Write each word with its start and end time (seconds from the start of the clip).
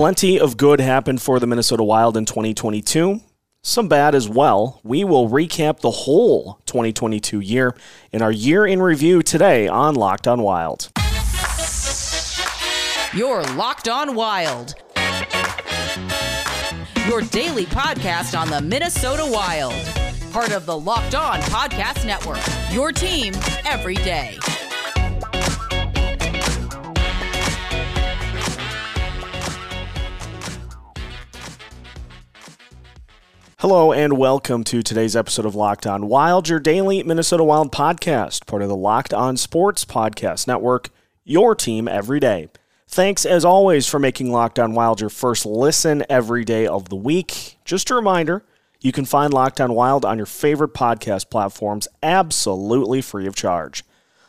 Plenty 0.00 0.40
of 0.40 0.56
good 0.56 0.80
happened 0.80 1.20
for 1.20 1.38
the 1.38 1.46
Minnesota 1.46 1.82
Wild 1.84 2.16
in 2.16 2.24
2022. 2.24 3.20
Some 3.62 3.86
bad 3.86 4.14
as 4.14 4.30
well. 4.30 4.80
We 4.82 5.04
will 5.04 5.28
recap 5.28 5.80
the 5.80 5.90
whole 5.90 6.58
2022 6.64 7.40
year 7.40 7.76
in 8.10 8.22
our 8.22 8.32
year 8.32 8.64
in 8.66 8.80
review 8.80 9.20
today 9.20 9.68
on 9.68 9.94
Locked 9.94 10.26
on 10.26 10.40
Wild. 10.40 10.90
You're 13.12 13.42
Locked 13.52 13.90
on 13.90 14.14
Wild. 14.14 14.74
Your 17.06 17.20
daily 17.20 17.66
podcast 17.66 18.40
on 18.40 18.48
the 18.48 18.62
Minnesota 18.62 19.28
Wild. 19.30 19.74
Part 20.32 20.52
of 20.52 20.64
the 20.64 20.78
Locked 20.78 21.14
On 21.14 21.40
Podcast 21.40 22.06
Network. 22.06 22.40
Your 22.72 22.90
team 22.90 23.34
every 23.66 23.96
day. 23.96 24.38
Hello 33.60 33.92
and 33.92 34.16
welcome 34.16 34.64
to 34.64 34.82
today's 34.82 35.14
episode 35.14 35.44
of 35.44 35.54
Locked 35.54 35.86
On 35.86 36.08
Wild, 36.08 36.48
your 36.48 36.58
daily 36.58 37.02
Minnesota 37.02 37.44
Wild 37.44 37.70
podcast, 37.70 38.46
part 38.46 38.62
of 38.62 38.70
the 38.70 38.74
Locked 38.74 39.12
On 39.12 39.36
Sports 39.36 39.84
Podcast 39.84 40.46
Network, 40.46 40.88
your 41.24 41.54
team 41.54 41.86
every 41.86 42.20
day. 42.20 42.48
Thanks 42.88 43.26
as 43.26 43.44
always 43.44 43.86
for 43.86 43.98
making 43.98 44.32
Locked 44.32 44.58
On 44.58 44.72
Wild 44.72 45.02
your 45.02 45.10
first 45.10 45.44
listen 45.44 46.02
every 46.08 46.42
day 46.42 46.66
of 46.66 46.88
the 46.88 46.96
week. 46.96 47.58
Just 47.66 47.90
a 47.90 47.94
reminder, 47.94 48.46
you 48.80 48.92
can 48.92 49.04
find 49.04 49.34
Locked 49.34 49.60
On 49.60 49.74
Wild 49.74 50.06
on 50.06 50.16
your 50.16 50.24
favorite 50.24 50.72
podcast 50.72 51.28
platforms 51.28 51.86
absolutely 52.02 53.02
free 53.02 53.26
of 53.26 53.36
charge. 53.36 53.84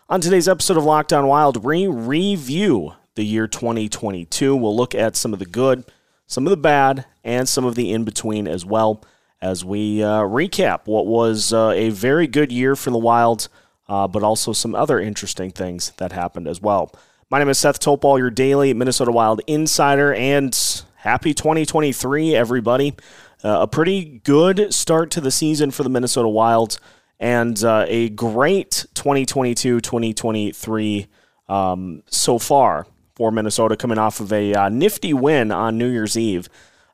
On 0.10 0.20
today's 0.20 0.50
episode 0.50 0.76
of 0.76 0.84
Locked 0.84 1.14
On 1.14 1.26
Wild, 1.26 1.64
we 1.64 1.88
review 1.88 2.96
the 3.16 3.24
year 3.24 3.48
2022. 3.48 4.58
We'll 4.58 4.76
look 4.76 4.94
at 4.94 5.16
some 5.16 5.32
of 5.32 5.40
the 5.40 5.46
good, 5.46 5.86
some 6.28 6.46
of 6.46 6.52
the 6.52 6.58
bad, 6.58 7.06
and 7.24 7.48
some 7.48 7.64
of 7.64 7.76
the 7.76 7.94
in 7.94 8.04
between 8.04 8.46
as 8.46 8.66
well 8.66 9.02
as 9.42 9.66
we 9.66 10.04
uh, 10.04 10.22
recap 10.22 10.82
what 10.86 11.08
was 11.08 11.52
uh, 11.52 11.72
a 11.72 11.90
very 11.90 12.28
good 12.28 12.52
year 12.52 12.76
for 12.76 12.92
the 12.92 12.98
Wild, 12.98 13.48
uh, 13.90 14.08
but 14.08 14.24
also 14.24 14.54
some 14.54 14.76
other 14.76 15.00
interesting 15.00 15.52
things 15.52 15.92
that 15.98 16.12
happened 16.12 16.48
as 16.48 16.62
well. 16.62 16.94
My 17.30 17.40
name 17.40 17.50
is 17.50 17.60
Seth 17.60 17.80
Topol, 17.80 18.20
your 18.20 18.30
daily 18.30 18.74
Minnesota 18.74 19.12
Wild 19.12 19.42
insider, 19.48 20.14
and 20.14 20.56
happy 20.96 21.34
2023, 21.34 22.36
everybody. 22.36 22.96
Uh, 23.44 23.62
a 23.62 23.68
pretty 23.68 24.22
good 24.24 24.74
start 24.74 25.10
to 25.12 25.22
the 25.22 25.32
season 25.32 25.72
for 25.72 25.84
the 25.84 25.90
Minnesota 25.90 26.28
Wild, 26.28 26.78
and 27.20 27.64
uh, 27.64 27.86
a 27.88 28.10
great 28.10 28.86
2022 28.94 29.82
2023 29.82 31.08
um, 31.50 32.04
so 32.08 32.38
far 32.38 32.86
for 33.16 33.32
Minnesota, 33.32 33.76
coming 33.76 33.98
off 33.98 34.20
of 34.20 34.32
a 34.32 34.54
uh, 34.54 34.70
nifty 34.70 35.14
win 35.14 35.52
on 35.52 35.78
New 35.78 35.90
Year's 35.90 36.18
Eve 36.18 36.48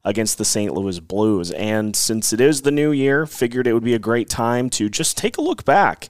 against 0.07 0.37
the 0.37 0.45
St. 0.45 0.73
Louis 0.73 1.01
Blues. 1.01 1.51
And 1.51 1.93
since 1.93 2.31
it 2.31 2.39
is 2.39 2.61
the 2.61 2.71
new 2.71 2.93
year, 2.93 3.25
figured 3.25 3.67
it 3.67 3.73
would 3.73 3.83
be 3.83 3.93
a 3.93 3.99
great 3.99 4.29
time 4.29 4.69
to 4.71 4.87
just 4.87 5.17
take 5.17 5.35
a 5.37 5.41
look 5.41 5.65
back 5.65 6.09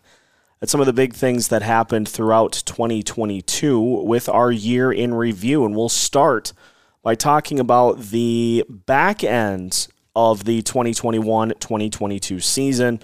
at 0.61 0.69
some 0.69 0.79
of 0.79 0.85
the 0.85 0.93
big 0.93 1.15
things 1.15 1.47
that 1.47 1.63
happened 1.63 2.07
throughout 2.07 2.61
2022 2.63 3.79
with 3.81 4.29
our 4.29 4.51
year 4.51 4.91
in 4.91 5.15
review. 5.15 5.65
And 5.65 5.75
we'll 5.75 5.89
start 5.89 6.53
by 7.01 7.15
talking 7.15 7.59
about 7.59 7.99
the 7.99 8.63
back 8.69 9.23
end 9.23 9.87
of 10.15 10.43
the 10.43 10.61
2021 10.61 11.49
2022 11.59 12.39
season, 12.39 12.99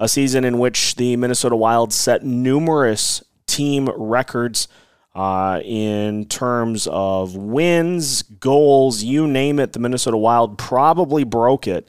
a 0.00 0.08
season 0.08 0.44
in 0.44 0.58
which 0.58 0.94
the 0.94 1.16
Minnesota 1.16 1.56
Wild 1.56 1.92
set 1.92 2.24
numerous 2.24 3.22
team 3.46 3.90
records 3.94 4.66
uh, 5.14 5.60
in 5.64 6.26
terms 6.26 6.86
of 6.90 7.34
wins, 7.34 8.22
goals, 8.22 9.02
you 9.02 9.26
name 9.26 9.58
it, 9.58 9.72
the 9.72 9.78
Minnesota 9.78 10.16
Wild 10.16 10.58
probably 10.58 11.24
broke 11.24 11.66
it 11.66 11.88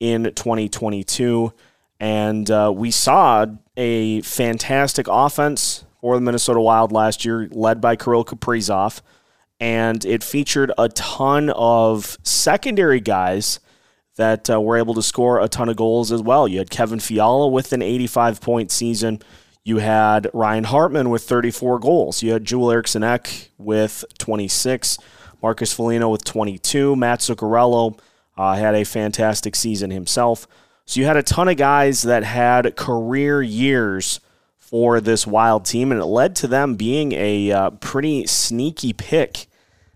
in 0.00 0.24
2022. 0.24 1.52
And 1.98 2.50
uh, 2.50 2.72
we 2.74 2.90
saw 2.90 3.46
a 3.76 4.20
fantastic 4.22 5.06
offense 5.08 5.84
for 6.00 6.14
the 6.14 6.20
Minnesota 6.20 6.60
Wild 6.60 6.92
last 6.92 7.24
year, 7.24 7.48
led 7.50 7.80
by 7.80 7.96
Kirill 7.96 8.24
Kaprizov. 8.24 9.00
And 9.58 10.04
it 10.04 10.22
featured 10.22 10.70
a 10.76 10.90
ton 10.90 11.50
of 11.50 12.18
secondary 12.22 13.00
guys 13.00 13.58
that 14.16 14.50
uh, 14.50 14.60
were 14.60 14.76
able 14.76 14.94
to 14.94 15.02
score 15.02 15.40
a 15.40 15.48
ton 15.48 15.68
of 15.68 15.76
goals 15.76 16.12
as 16.12 16.22
well. 16.22 16.46
You 16.46 16.58
had 16.58 16.70
Kevin 16.70 17.00
Fiala 17.00 17.48
with 17.48 17.72
an 17.72 17.82
85 17.82 18.40
point 18.40 18.70
season. 18.70 19.20
You 19.66 19.78
had 19.78 20.30
Ryan 20.32 20.62
Hartman 20.62 21.10
with 21.10 21.24
34 21.24 21.80
goals. 21.80 22.22
You 22.22 22.34
had 22.34 22.44
Joel 22.44 22.70
Eriksson 22.70 23.02
Ek 23.02 23.50
with 23.58 24.04
26. 24.18 24.96
Marcus 25.42 25.72
Foligno 25.72 26.08
with 26.08 26.22
22. 26.22 26.94
Mats 26.94 27.28
Zuccarello 27.28 27.98
uh, 28.38 28.54
had 28.54 28.76
a 28.76 28.84
fantastic 28.84 29.56
season 29.56 29.90
himself. 29.90 30.46
So 30.84 31.00
you 31.00 31.06
had 31.06 31.16
a 31.16 31.22
ton 31.24 31.48
of 31.48 31.56
guys 31.56 32.02
that 32.02 32.22
had 32.22 32.76
career 32.76 33.42
years 33.42 34.20
for 34.56 35.00
this 35.00 35.26
Wild 35.26 35.64
team, 35.64 35.90
and 35.90 36.00
it 36.00 36.06
led 36.06 36.36
to 36.36 36.46
them 36.46 36.76
being 36.76 37.10
a 37.10 37.50
uh, 37.50 37.70
pretty 37.70 38.24
sneaky 38.28 38.92
pick 38.92 39.48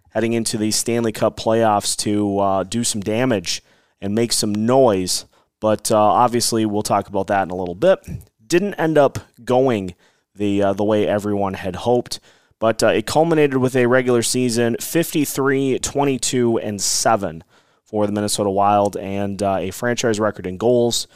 heading 0.09 0.33
into 0.33 0.59
the 0.59 0.73
Stanley 0.73 1.13
Cup 1.13 1.37
playoffs 1.37 1.97
to 1.99 2.41
uh, 2.41 2.65
do 2.65 2.83
some 2.83 3.03
damage 3.03 3.63
and 4.01 4.17
make 4.17 4.33
some 4.33 4.53
noise. 4.53 5.27
But 5.61 5.93
uh, 5.93 5.97
obviously, 5.97 6.67
we'll 6.67 6.83
talk 6.83 7.07
about 7.07 7.29
that 7.29 7.45
in 7.45 7.51
a 7.51 7.57
little 7.57 7.77
bit 7.77 8.05
didn't 8.51 8.75
end 8.75 8.99
up 8.99 9.19
going 9.43 9.95
the 10.35 10.63
uh, 10.63 10.73
the 10.75 10.85
way 10.85 11.07
everyone 11.07 11.55
had 11.55 11.77
hoped. 11.77 12.21
But 12.59 12.83
uh, 12.83 12.89
it 12.89 13.07
culminated 13.07 13.57
with 13.57 13.75
a 13.75 13.87
regular 13.87 14.21
season 14.23 14.77
53, 14.79 15.79
22, 15.79 16.59
and 16.59 16.79
7 16.79 17.43
for 17.83 18.07
the 18.07 18.13
Minnesota 18.13 18.51
Wild 18.51 18.99
and 18.99 19.43
uh, 19.43 19.57
a 19.59 19.71
franchise 19.71 20.21
record 20.21 20.47
in 20.47 20.59
goals. 20.59 21.09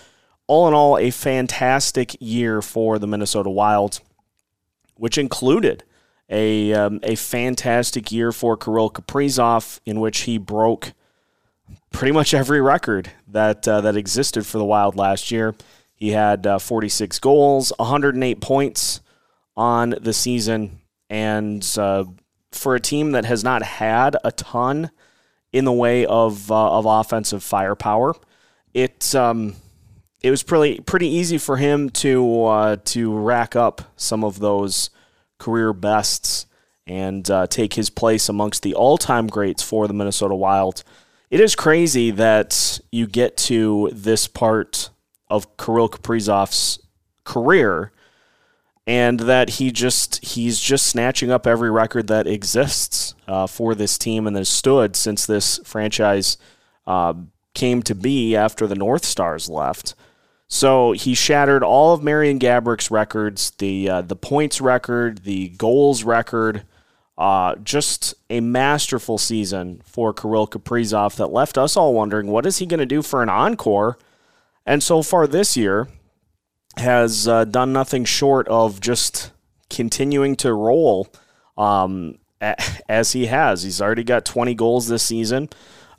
All 0.46 0.66
in 0.66 0.74
all, 0.74 0.96
a 0.96 1.10
fantastic 1.10 2.16
year 2.18 2.62
for 2.62 2.98
the 2.98 3.06
Minnesota 3.06 3.50
Wild, 3.50 4.00
which 4.96 5.18
included 5.18 5.84
a, 6.30 6.72
um, 6.72 7.00
a 7.02 7.14
fantastic 7.14 8.10
year 8.10 8.32
for 8.32 8.56
Kirill 8.56 8.90
Kaprizov, 8.90 9.80
in 9.84 10.00
which 10.00 10.20
he 10.20 10.38
broke 10.38 10.92
pretty 11.92 12.12
much 12.12 12.34
every 12.34 12.60
record 12.60 13.10
that, 13.28 13.68
uh, 13.68 13.82
that 13.82 13.96
existed 13.96 14.46
for 14.46 14.58
the 14.58 14.64
Wild 14.64 14.96
last 14.96 15.30
year. 15.30 15.54
He 16.04 16.10
had 16.10 16.46
uh, 16.46 16.58
46 16.58 17.18
goals, 17.20 17.72
108 17.78 18.42
points 18.42 19.00
on 19.56 19.94
the 19.98 20.12
season, 20.12 20.80
and 21.08 21.66
uh, 21.78 22.04
for 22.52 22.74
a 22.74 22.80
team 22.80 23.12
that 23.12 23.24
has 23.24 23.42
not 23.42 23.62
had 23.62 24.14
a 24.22 24.30
ton 24.30 24.90
in 25.50 25.64
the 25.64 25.72
way 25.72 26.04
of 26.04 26.52
uh, 26.52 26.72
of 26.72 26.84
offensive 26.84 27.42
firepower, 27.42 28.14
it 28.74 29.14
um, 29.14 29.56
it 30.22 30.28
was 30.28 30.42
pretty 30.42 30.78
pretty 30.80 31.08
easy 31.08 31.38
for 31.38 31.56
him 31.56 31.88
to 31.88 32.44
uh, 32.44 32.76
to 32.84 33.16
rack 33.16 33.56
up 33.56 33.90
some 33.96 34.24
of 34.24 34.40
those 34.40 34.90
career 35.38 35.72
bests 35.72 36.44
and 36.86 37.30
uh, 37.30 37.46
take 37.46 37.72
his 37.72 37.88
place 37.88 38.28
amongst 38.28 38.62
the 38.62 38.74
all 38.74 38.98
time 38.98 39.26
greats 39.26 39.62
for 39.62 39.88
the 39.88 39.94
Minnesota 39.94 40.34
Wild. 40.34 40.84
It 41.30 41.40
is 41.40 41.56
crazy 41.56 42.10
that 42.10 42.78
you 42.92 43.06
get 43.06 43.38
to 43.38 43.88
this 43.94 44.28
part 44.28 44.90
of 45.28 45.56
Kirill 45.56 45.88
Kaprizov's 45.88 46.78
career 47.24 47.92
and 48.86 49.20
that 49.20 49.50
he 49.50 49.70
just 49.70 50.22
he's 50.24 50.60
just 50.60 50.86
snatching 50.86 51.30
up 51.30 51.46
every 51.46 51.70
record 51.70 52.06
that 52.08 52.26
exists 52.26 53.14
uh, 53.26 53.46
for 53.46 53.74
this 53.74 53.96
team 53.96 54.26
and 54.26 54.36
has 54.36 54.48
stood 54.48 54.94
since 54.94 55.26
this 55.26 55.58
franchise 55.64 56.36
uh, 56.86 57.14
came 57.54 57.82
to 57.82 57.94
be 57.94 58.36
after 58.36 58.66
the 58.66 58.74
North 58.74 59.04
Stars 59.04 59.48
left. 59.48 59.94
So 60.48 60.92
he 60.92 61.14
shattered 61.14 61.62
all 61.62 61.94
of 61.94 62.02
Marian 62.02 62.38
Gaborik's 62.38 62.90
records, 62.90 63.52
the 63.52 63.88
uh, 63.88 64.02
the 64.02 64.16
points 64.16 64.60
record, 64.60 65.24
the 65.24 65.48
goals 65.50 66.04
record. 66.04 66.64
Uh, 67.16 67.54
just 67.62 68.12
a 68.28 68.40
masterful 68.40 69.18
season 69.18 69.80
for 69.84 70.12
Kirill 70.12 70.48
Kaprizov 70.48 71.14
that 71.14 71.28
left 71.28 71.56
us 71.56 71.76
all 71.76 71.94
wondering 71.94 72.26
what 72.26 72.44
is 72.44 72.58
he 72.58 72.66
going 72.66 72.80
to 72.80 72.86
do 72.86 73.02
for 73.02 73.22
an 73.22 73.28
encore 73.28 73.96
and 74.66 74.82
so 74.82 75.02
far 75.02 75.26
this 75.26 75.56
year 75.56 75.88
has 76.76 77.28
uh, 77.28 77.44
done 77.44 77.72
nothing 77.72 78.04
short 78.04 78.48
of 78.48 78.80
just 78.80 79.32
continuing 79.70 80.36
to 80.36 80.52
roll 80.52 81.08
um, 81.56 82.18
as 82.88 83.12
he 83.12 83.26
has. 83.26 83.62
He's 83.62 83.80
already 83.80 84.04
got 84.04 84.24
20 84.24 84.54
goals 84.54 84.88
this 84.88 85.02
season, 85.02 85.48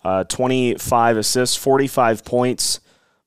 uh, 0.04 0.24
25 0.26 1.18
assists, 1.18 1.56
45 1.56 2.26
points 2.26 2.80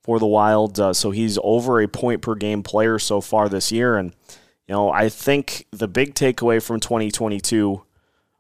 for 0.03 0.19
the 0.19 0.27
Wild. 0.27 0.79
Uh, 0.79 0.93
so 0.93 1.11
he's 1.11 1.39
over 1.43 1.81
a 1.81 1.89
point 1.89 2.23
per 2.23 2.35
game 2.35 2.63
player 2.63 2.99
so 2.99 3.21
far 3.21 3.49
this 3.49 3.73
year. 3.73 3.97
And, 3.97 4.15
you 4.67 4.75
know, 4.75 4.91
I 4.91 5.09
think 5.09 5.67
the 5.71 5.89
big 5.89 6.15
takeaway 6.15 6.63
from 6.63 6.81
2022 6.81 7.83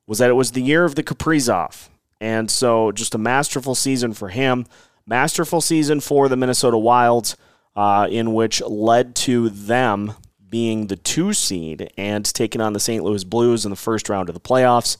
was 0.06 0.18
that 0.18 0.30
it 0.30 0.34
was 0.34 0.52
the 0.52 0.62
year 0.62 0.84
of 0.84 0.94
the 0.94 1.02
Kaprizov. 1.02 1.88
And 2.20 2.50
so 2.50 2.90
just 2.92 3.14
a 3.14 3.18
masterful 3.18 3.74
season 3.74 4.12
for 4.12 4.28
him 4.28 4.66
masterful 5.08 5.60
season 5.60 6.00
for 6.00 6.28
the 6.28 6.37
Minnesota 6.37 6.78
Wilds, 6.78 7.37
uh, 7.75 8.06
in 8.10 8.34
which 8.34 8.60
led 8.62 9.14
to 9.16 9.49
them 9.49 10.12
being 10.49 10.87
the 10.87 10.96
two 10.96 11.32
seed 11.32 11.93
and 11.96 12.25
taking 12.25 12.60
on 12.60 12.72
the 12.72 12.81
St. 12.81 13.02
Louis 13.02 13.25
Blues 13.25 13.64
in 13.64 13.70
the 13.70 13.76
first 13.76 14.08
round 14.08 14.28
of 14.28 14.34
the 14.34 14.40
playoffs. 14.40 14.96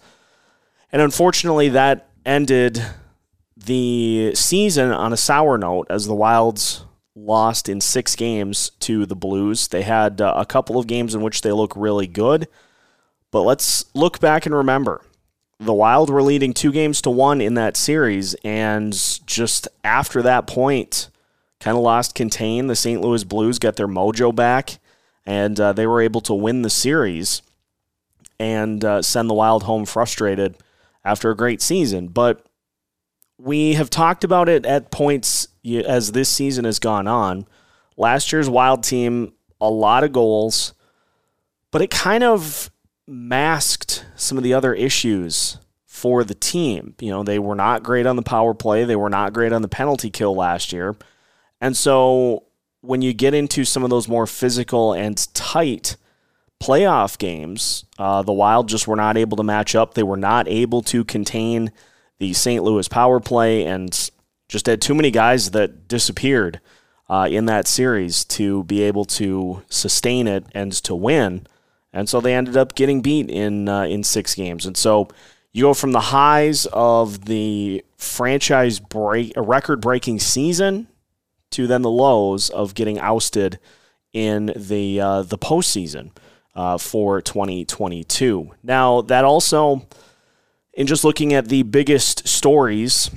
And 0.93 1.03
unfortunately, 1.03 1.69
that 1.71 2.09
ended 2.25 2.83
the 3.57 4.33
season 4.35 4.91
on 4.91 5.13
a 5.13 5.17
sour 5.17 5.59
note 5.59 5.87
as 5.91 6.07
the 6.07 6.15
Wilds 6.15 6.85
lost 7.15 7.69
in 7.69 7.81
six 7.81 8.15
games 8.15 8.71
to 8.81 9.05
the 9.05 9.17
Blues. 9.17 9.69
They 9.69 9.83
had 9.83 10.21
uh, 10.21 10.35
a 10.37 10.47
couple 10.47 10.79
of 10.79 10.87
games 10.87 11.15
in 11.15 11.21
which 11.21 11.43
they 11.43 11.53
look 11.53 11.73
really 11.77 12.07
good, 12.07 12.49
but 13.31 13.43
let's 13.43 13.85
look 13.95 14.21
back 14.21 14.47
and 14.47 14.55
remember 14.55 15.03
the 15.61 15.75
Wild 15.75 16.09
were 16.11 16.23
leading 16.23 16.53
two 16.53 16.71
games 16.71 17.03
to 17.03 17.11
one 17.11 17.41
in 17.41 17.55
that 17.55 17.77
series, 17.77 18.35
and 18.45 18.93
just 19.27 19.67
after 19.83 20.23
that 20.23 20.47
point, 20.47 21.11
kind 21.61 21.77
of 21.77 21.83
lost 21.83 22.15
contain. 22.15 22.69
The 22.69 22.77
St. 22.77 23.01
Louis 23.01 23.25
Blues 23.25 23.59
got 23.59 23.77
their 23.77 23.89
mojo 23.89 24.35
back, 24.35 24.79
and 25.27 25.59
uh, 25.59 25.73
they 25.73 25.87
were 25.87 26.01
able 26.01 26.21
to 26.23 26.35
win 26.35 26.63
the 26.63 26.71
series 26.71 27.43
and 28.39 28.85
uh, 28.85 29.03
send 29.03 29.29
the 29.29 29.35
Wild 29.35 29.65
home 29.65 29.85
frustrated 29.85 30.57
after 31.05 31.31
a 31.31 31.37
great 31.37 31.61
season. 31.61 32.09
But 32.09 32.47
we 33.37 33.75
have 33.75 33.91
talked 33.91 34.23
about 34.23 34.49
it 34.49 34.65
at 34.65 34.93
points 34.93 35.49
as 35.87 36.13
this 36.13 36.29
season 36.29 36.65
has 36.65 36.79
gone 36.79 37.09
on. 37.09 37.47
Last 37.97 38.33
year's 38.33 38.49
Wild 38.49 38.85
team, 38.85 39.33
a 39.61 39.69
lot 39.69 40.05
of 40.05 40.13
goals, 40.13 40.73
but 41.73 41.83
it 41.83 41.91
kind 41.91 42.23
of 42.23 42.71
masked 43.09 44.05
some 44.15 44.39
of 44.39 44.45
the 44.45 44.55
other 44.55 44.75
issues 44.75 45.59
for 45.87 46.23
the 46.23 46.35
team. 46.35 46.95
You 47.01 47.11
know, 47.11 47.23
they 47.23 47.39
were 47.39 47.55
not 47.55 47.83
great 47.83 48.07
on 48.07 48.17
the 48.17 48.23
power 48.23 48.55
play, 48.55 48.85
they 48.85 48.97
were 48.97 49.11
not 49.11 49.33
great 49.33 49.53
on 49.53 49.63
the 49.63 49.69
penalty 49.69 50.11
kill 50.11 50.35
last 50.35 50.73
year. 50.73 50.95
And 51.61 51.77
so 51.77 52.45
when 52.83 53.03
you 53.03 53.13
get 53.13 53.35
into 53.35 53.65
some 53.65 53.83
of 53.83 53.91
those 53.91 54.07
more 54.07 54.27
physical 54.27 54.93
and 54.93 55.17
tight 55.35 55.97
playoff 56.63 57.19
games, 57.19 57.85
uh, 57.99 58.23
the 58.23 58.33
Wild 58.33 58.69
just 58.69 58.87
were 58.87 58.97
not 58.97 59.17
able 59.17 59.37
to 59.37 59.43
match 59.43 59.75
up. 59.75 59.95
They 59.95 60.03
were 60.03 60.17
not 60.17 60.47
able 60.47 60.83
to 60.83 61.05
contain 61.05 61.73
the 62.19 62.33
St. 62.33 62.63
Louis 62.63 62.87
power 62.89 63.21
play 63.21 63.65
and 63.65 64.11
just 64.49 64.67
had 64.67 64.81
too 64.81 64.95
many 64.95 65.11
guys 65.11 65.51
that 65.53 65.89
disappeared 65.89 66.61
uh, 67.09 67.29
in 67.31 67.47
that 67.47 67.67
series 67.67 68.25
to 68.25 68.65
be 68.65 68.83
able 68.83 69.05
to 69.05 69.63
sustain 69.69 70.27
it 70.27 70.45
and 70.53 70.73
to 70.73 70.95
win 70.95 71.47
and 71.93 72.09
so 72.09 72.21
they 72.21 72.35
ended 72.35 72.57
up 72.57 72.75
getting 72.75 73.01
beat 73.01 73.31
in 73.31 73.69
uh, 73.69 73.83
in 73.83 74.05
six 74.05 74.35
games. 74.35 74.67
And 74.67 74.77
so 74.77 75.09
you 75.53 75.65
go 75.65 75.75
from 75.75 75.93
the 75.93 76.01
highs 76.01 76.67
of 76.67 77.25
the 77.25 77.85
franchise 77.97 78.79
break, 78.79 79.37
a 79.37 79.43
record 79.43 79.81
breaking 79.81 80.21
season, 80.21 80.89
to 81.51 81.67
then 81.67 81.83
the 81.83 81.91
lows 81.91 82.51
of 82.51 82.75
getting 82.75 82.99
ousted 82.99 83.59
in 84.13 84.53
the 84.55 85.01
uh, 85.01 85.23
the 85.23 85.39
postseason 85.39 86.11
uh, 86.55 86.79
for 86.79 87.21
2022. 87.21 88.51
Now 88.63 89.01
that 89.03 89.25
also, 89.25 89.87
in 90.75 90.87
just 90.87 91.05
looking 91.05 91.33
at 91.33 91.49
the 91.49 91.63
biggest 91.63 92.29
stories 92.29 93.11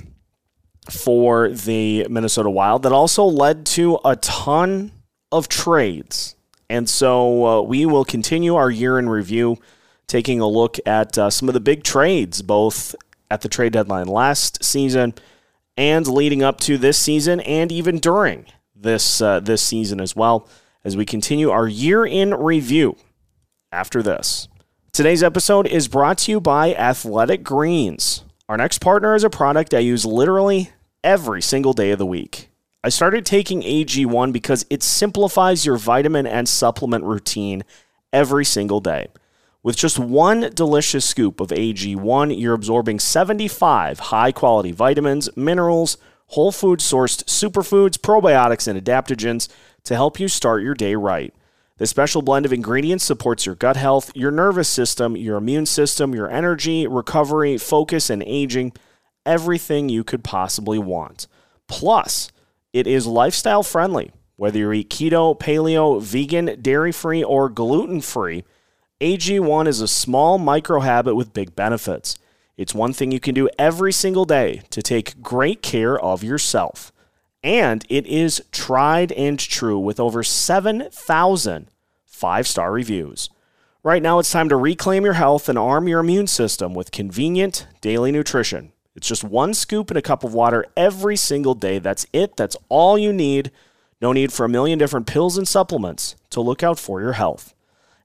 for 0.90 1.48
the 1.48 2.06
Minnesota 2.08 2.50
Wild, 2.50 2.82
that 2.84 2.92
also 2.92 3.24
led 3.24 3.66
to 3.66 3.98
a 4.04 4.16
ton 4.16 4.92
of 5.30 5.48
trades 5.48 6.34
and 6.72 6.88
so 6.88 7.46
uh, 7.46 7.60
we 7.60 7.84
will 7.84 8.06
continue 8.06 8.54
our 8.54 8.70
year 8.70 8.98
in 8.98 9.06
review, 9.06 9.58
taking 10.06 10.40
a 10.40 10.46
look 10.48 10.78
at 10.86 11.18
uh, 11.18 11.28
some 11.28 11.46
of 11.50 11.52
the 11.52 11.60
big 11.60 11.84
trades, 11.84 12.40
both 12.40 12.94
at 13.30 13.42
the 13.42 13.48
trade 13.50 13.74
deadline 13.74 14.06
last 14.06 14.64
season 14.64 15.12
and 15.76 16.06
leading 16.06 16.42
up 16.42 16.60
to 16.60 16.78
this 16.78 16.98
season, 16.98 17.40
and 17.40 17.70
even 17.70 17.98
during 17.98 18.46
this 18.74 19.20
uh, 19.20 19.38
this 19.38 19.60
season 19.60 20.00
as 20.00 20.16
well, 20.16 20.48
as 20.82 20.96
we 20.96 21.04
continue 21.04 21.50
our 21.50 21.68
year 21.68 22.06
in 22.06 22.32
review. 22.32 22.96
After 23.70 24.02
this, 24.02 24.48
today's 24.92 25.22
episode 25.22 25.66
is 25.66 25.88
brought 25.88 26.16
to 26.18 26.30
you 26.30 26.40
by 26.40 26.74
Athletic 26.74 27.44
Greens. 27.44 28.24
Our 28.48 28.56
next 28.56 28.78
partner 28.78 29.14
is 29.14 29.24
a 29.24 29.30
product 29.30 29.74
I 29.74 29.80
use 29.80 30.06
literally 30.06 30.70
every 31.04 31.42
single 31.42 31.74
day 31.74 31.90
of 31.90 31.98
the 31.98 32.06
week. 32.06 32.48
I 32.84 32.88
started 32.88 33.24
taking 33.24 33.62
AG1 33.62 34.32
because 34.32 34.66
it 34.68 34.82
simplifies 34.82 35.64
your 35.64 35.76
vitamin 35.76 36.26
and 36.26 36.48
supplement 36.48 37.04
routine 37.04 37.62
every 38.12 38.44
single 38.44 38.80
day. 38.80 39.06
With 39.62 39.76
just 39.76 40.00
one 40.00 40.50
delicious 40.52 41.04
scoop 41.04 41.38
of 41.38 41.50
AG1, 41.50 42.40
you're 42.40 42.54
absorbing 42.54 42.98
75 42.98 44.00
high 44.00 44.32
quality 44.32 44.72
vitamins, 44.72 45.28
minerals, 45.36 45.96
whole 46.28 46.50
food 46.50 46.80
sourced 46.80 47.22
superfoods, 47.24 47.98
probiotics, 47.98 48.66
and 48.66 48.84
adaptogens 48.84 49.48
to 49.84 49.94
help 49.94 50.18
you 50.18 50.26
start 50.26 50.64
your 50.64 50.74
day 50.74 50.96
right. 50.96 51.32
This 51.78 51.90
special 51.90 52.20
blend 52.20 52.46
of 52.46 52.52
ingredients 52.52 53.04
supports 53.04 53.46
your 53.46 53.54
gut 53.54 53.76
health, 53.76 54.10
your 54.16 54.32
nervous 54.32 54.68
system, 54.68 55.16
your 55.16 55.36
immune 55.36 55.66
system, 55.66 56.16
your 56.16 56.28
energy, 56.28 56.88
recovery, 56.88 57.58
focus, 57.58 58.10
and 58.10 58.24
aging 58.26 58.72
everything 59.24 59.88
you 59.88 60.02
could 60.02 60.24
possibly 60.24 60.80
want. 60.80 61.28
Plus, 61.68 62.31
it 62.72 62.86
is 62.86 63.06
lifestyle 63.06 63.62
friendly. 63.62 64.12
Whether 64.36 64.58
you 64.58 64.72
eat 64.72 64.90
keto, 64.90 65.38
paleo, 65.38 66.00
vegan, 66.00 66.60
dairy 66.60 66.92
free, 66.92 67.22
or 67.22 67.48
gluten 67.48 68.00
free, 68.00 68.44
AG1 69.00 69.66
is 69.66 69.80
a 69.80 69.88
small 69.88 70.38
micro 70.38 70.80
habit 70.80 71.14
with 71.14 71.34
big 71.34 71.54
benefits. 71.54 72.18
It's 72.56 72.74
one 72.74 72.92
thing 72.92 73.12
you 73.12 73.20
can 73.20 73.34
do 73.34 73.48
every 73.58 73.92
single 73.92 74.24
day 74.24 74.62
to 74.70 74.82
take 74.82 75.20
great 75.22 75.62
care 75.62 75.98
of 75.98 76.24
yourself. 76.24 76.92
And 77.42 77.84
it 77.88 78.06
is 78.06 78.42
tried 78.52 79.12
and 79.12 79.38
true 79.38 79.78
with 79.78 79.98
over 79.98 80.22
7,000 80.22 81.68
five 82.22 82.46
star 82.46 82.70
reviews. 82.70 83.30
Right 83.82 84.00
now, 84.00 84.20
it's 84.20 84.30
time 84.30 84.48
to 84.48 84.56
reclaim 84.56 85.04
your 85.04 85.14
health 85.14 85.48
and 85.48 85.58
arm 85.58 85.88
your 85.88 85.98
immune 85.98 86.28
system 86.28 86.72
with 86.72 86.92
convenient 86.92 87.66
daily 87.80 88.12
nutrition. 88.12 88.71
It's 88.94 89.08
just 89.08 89.24
one 89.24 89.54
scoop 89.54 89.90
in 89.90 89.96
a 89.96 90.02
cup 90.02 90.24
of 90.24 90.34
water 90.34 90.66
every 90.76 91.16
single 91.16 91.54
day. 91.54 91.78
That's 91.78 92.06
it. 92.12 92.36
That's 92.36 92.56
all 92.68 92.98
you 92.98 93.12
need. 93.12 93.50
No 94.00 94.12
need 94.12 94.32
for 94.32 94.44
a 94.44 94.48
million 94.48 94.78
different 94.78 95.06
pills 95.06 95.38
and 95.38 95.46
supplements 95.46 96.16
to 96.30 96.40
look 96.40 96.62
out 96.62 96.78
for 96.78 97.00
your 97.00 97.12
health. 97.12 97.54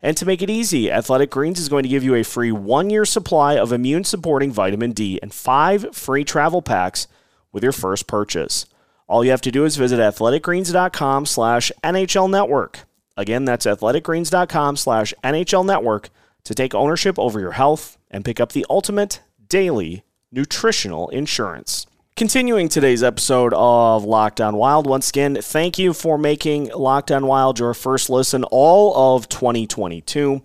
And 0.02 0.16
to 0.18 0.26
make 0.26 0.42
it 0.42 0.50
easy, 0.50 0.92
Athletic 0.92 1.32
Greens 1.32 1.60
is 1.60 1.70
going 1.70 1.84
to 1.84 1.90
give 1.90 2.04
you 2.04 2.16
a 2.16 2.24
free 2.24 2.52
one 2.52 2.90
year 2.90 3.04
supply 3.04 3.58
of 3.58 3.74
immune 3.74 4.04
supporting 4.04 4.52
vitamin 4.52 4.92
D 4.92 5.20
and 5.22 5.34
five 5.34 5.96
free 5.96 6.24
travel 6.24 6.62
packs 6.62 7.08
with 7.52 7.64
your 7.64 7.72
first 7.72 8.08
purchase. 8.08 8.66
All 9.08 9.26
you 9.26 9.32
have 9.32 9.42
to 9.42 9.52
do 9.52 9.66
is 9.66 9.76
visit 9.76 10.00
athleticgreens.com 10.00 11.26
slash 11.26 11.72
NHL 11.84 12.30
Network. 12.30 12.82
Again, 13.16 13.46
that's 13.46 13.66
athleticgreens.com 13.66 14.76
slash 14.76 15.14
NHL 15.24 15.66
Network 15.66 16.10
to 16.44 16.54
take 16.54 16.76
ownership 16.76 17.18
over 17.18 17.40
your 17.40 17.54
health 17.54 17.98
and 18.12 18.24
pick 18.24 18.40
up 18.40 18.52
the 18.52 18.66
ultimate 18.70 19.22
daily 19.50 20.04
nutritional 20.32 21.10
insurance. 21.10 21.86
Continuing 22.16 22.68
today's 22.68 23.04
episode 23.04 23.54
of 23.56 24.04
Locked 24.04 24.42
On 24.42 24.56
Wild, 24.58 24.88
once 24.88 25.10
again, 25.10 25.36
thank 25.40 25.78
you 25.78 25.94
for 25.94 26.18
making 26.18 26.70
Locked 26.70 27.12
On 27.12 27.28
Wild 27.28 27.60
your 27.60 27.76
first 27.76 28.10
listen 28.10 28.44
all 28.46 29.16
of 29.16 29.30
2022. 29.30 30.42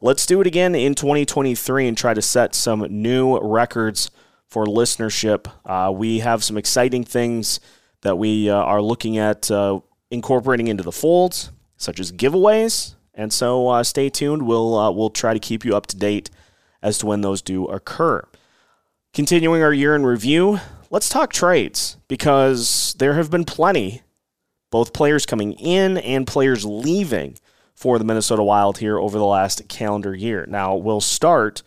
Let's 0.00 0.26
do 0.26 0.40
it 0.40 0.48
again 0.48 0.74
in 0.74 0.96
2023 0.96 1.86
and 1.86 1.96
try 1.96 2.12
to 2.12 2.20
set 2.20 2.56
some 2.56 2.80
new 2.90 3.38
records 3.38 4.10
for 4.48 4.66
listenership. 4.66 5.46
Uh, 5.64 5.92
we 5.92 6.18
have 6.18 6.42
some 6.42 6.58
exciting 6.58 7.04
things 7.04 7.60
that 8.00 8.18
we 8.18 8.50
uh, 8.50 8.56
are 8.56 8.82
looking 8.82 9.16
at 9.16 9.48
uh, 9.48 9.78
incorporating 10.10 10.66
into 10.66 10.82
the 10.82 10.90
folds, 10.90 11.52
such 11.76 12.00
as 12.00 12.10
giveaways. 12.10 12.96
And 13.14 13.32
so 13.32 13.68
uh, 13.68 13.84
stay 13.84 14.10
tuned. 14.10 14.42
We'll, 14.42 14.76
uh, 14.76 14.90
we'll 14.90 15.10
try 15.10 15.34
to 15.34 15.40
keep 15.40 15.64
you 15.64 15.76
up 15.76 15.86
to 15.86 15.96
date 15.96 16.30
as 16.82 16.98
to 16.98 17.06
when 17.06 17.20
those 17.20 17.40
do 17.40 17.66
occur. 17.66 18.24
Continuing 19.14 19.62
our 19.62 19.74
year 19.74 19.94
in 19.94 20.06
review, 20.06 20.58
let's 20.88 21.10
talk 21.10 21.34
trades 21.34 21.98
because 22.08 22.94
there 22.98 23.12
have 23.12 23.30
been 23.30 23.44
plenty, 23.44 24.00
both 24.70 24.94
players 24.94 25.26
coming 25.26 25.52
in 25.52 25.98
and 25.98 26.26
players 26.26 26.64
leaving 26.64 27.36
for 27.74 27.98
the 27.98 28.06
Minnesota 28.06 28.42
Wild 28.42 28.78
here 28.78 28.98
over 28.98 29.18
the 29.18 29.26
last 29.26 29.68
calendar 29.68 30.14
year. 30.14 30.46
Now, 30.48 30.74
we'll 30.74 31.02
start 31.02 31.62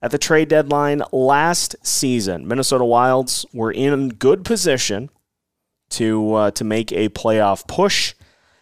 at 0.00 0.12
the 0.12 0.18
trade 0.18 0.46
deadline 0.46 1.02
last 1.10 1.74
season. 1.84 2.46
Minnesota 2.46 2.84
Wilds 2.84 3.44
were 3.52 3.72
in 3.72 4.10
good 4.10 4.44
position 4.44 5.10
to 5.90 6.34
uh, 6.34 6.50
to 6.52 6.62
make 6.62 6.92
a 6.92 7.08
playoff 7.08 7.66
push, 7.66 8.14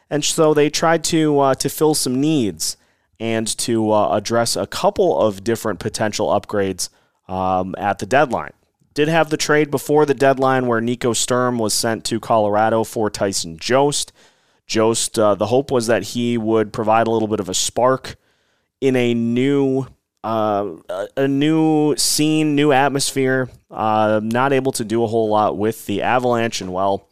and 0.09 0.25
so 0.25 0.55
they 0.55 0.71
tried 0.71 1.05
to 1.05 1.39
uh, 1.39 1.55
to 1.57 1.69
fill 1.69 1.95
some 1.95 2.19
needs 2.19 2.79
and 3.21 3.47
to 3.59 3.93
uh, 3.93 4.17
address 4.17 4.57
a 4.57 4.67
couple 4.67 5.21
of 5.21 5.45
different 5.45 5.81
potential 5.81 6.29
upgrades 6.29 6.89
um, 7.29 7.75
at 7.79 7.99
the 7.99 8.07
deadline. 8.07 8.53
Did 8.95 9.09
have 9.09 9.31
the 9.31 9.37
trade 9.37 9.71
before 9.71 10.05
the 10.05 10.15
deadline 10.15 10.67
where 10.67 10.81
Nico 10.81 11.13
Sturm 11.13 11.59
was 11.59 11.73
sent 11.73 12.05
to 12.07 12.21
Colorado 12.21 12.85
for 12.85 13.09
Tyson 13.09 13.57
Jost. 13.57 14.13
Jost, 14.67 15.19
uh, 15.19 15.35
the 15.35 15.47
hope 15.47 15.71
was 15.71 15.87
that 15.87 16.03
he 16.03 16.37
would 16.37 16.73
provide 16.73 17.07
a 17.07 17.11
little 17.11 17.29
bit 17.29 17.41
of 17.41 17.49
a 17.49 17.55
spark 17.55 18.17
in 18.81 18.97
a 18.97 19.15
new 19.15 19.87
uh, 20.25 20.77
a 21.17 21.27
new 21.27 21.97
scene, 21.97 22.55
new 22.55 22.71
atmosphere. 22.71 23.51
Uh, 23.71 24.21
not 24.23 24.53
able 24.53 24.73
to 24.73 24.85
do 24.85 25.03
a 25.03 25.07
whole 25.07 25.29
lot 25.29 25.57
with 25.59 25.87
the 25.87 26.03
Avalanche, 26.03 26.61
and 26.61 26.73
well, 26.73 27.09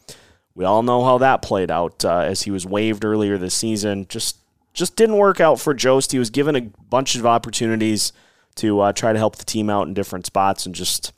we 0.54 0.64
all 0.64 0.82
know 0.82 1.02
how 1.04 1.18
that 1.18 1.42
played 1.42 1.70
out 1.70 2.04
uh, 2.04 2.18
as 2.18 2.42
he 2.42 2.50
was 2.50 2.66
waived 2.66 3.04
earlier 3.04 3.38
this 3.38 3.54
season. 3.54 4.06
Just 4.08 4.36
just 4.72 4.96
didn't 4.96 5.16
work 5.16 5.40
out 5.40 5.58
for 5.58 5.74
Jost. 5.74 6.12
He 6.12 6.18
was 6.18 6.30
given 6.30 6.54
a 6.54 6.60
bunch 6.60 7.16
of 7.16 7.26
opportunities 7.26 8.12
to 8.60 8.80
uh, 8.80 8.92
try 8.92 9.12
to 9.12 9.18
help 9.18 9.36
the 9.36 9.44
team 9.44 9.68
out 9.70 9.86
in 9.86 9.94
different 9.94 10.26
spots 10.26 10.66
and 10.66 10.74
just 10.74 11.12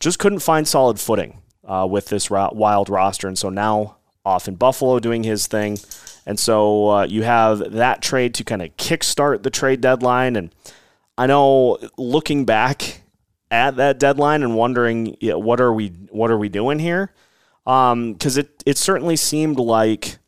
just 0.00 0.18
couldn't 0.18 0.40
find 0.40 0.66
solid 0.66 1.00
footing 1.00 1.42
uh, 1.64 1.86
with 1.90 2.06
this 2.06 2.30
wild 2.30 2.88
roster. 2.88 3.26
And 3.28 3.36
so 3.36 3.48
now 3.48 3.96
off 4.24 4.46
in 4.46 4.54
Buffalo 4.54 5.00
doing 5.00 5.24
his 5.24 5.46
thing. 5.46 5.78
And 6.26 6.38
so 6.38 6.90
uh, 6.90 7.04
you 7.04 7.22
have 7.22 7.72
that 7.72 8.02
trade 8.02 8.34
to 8.34 8.44
kind 8.44 8.62
of 8.62 8.76
kickstart 8.76 9.42
the 9.42 9.50
trade 9.50 9.80
deadline. 9.80 10.36
And 10.36 10.54
I 11.16 11.26
know 11.26 11.78
looking 11.96 12.44
back 12.44 13.02
at 13.50 13.76
that 13.76 13.98
deadline 13.98 14.42
and 14.42 14.54
wondering, 14.54 15.16
yeah, 15.20 15.34
what 15.34 15.60
are 15.60 15.72
we 15.72 15.88
what 16.10 16.30
are 16.30 16.38
we 16.38 16.48
doing 16.48 16.78
here? 16.78 17.12
Because 17.64 18.38
um, 18.38 18.40
it 18.40 18.62
it 18.66 18.78
certainly 18.78 19.16
seemed 19.16 19.58
like 19.58 20.18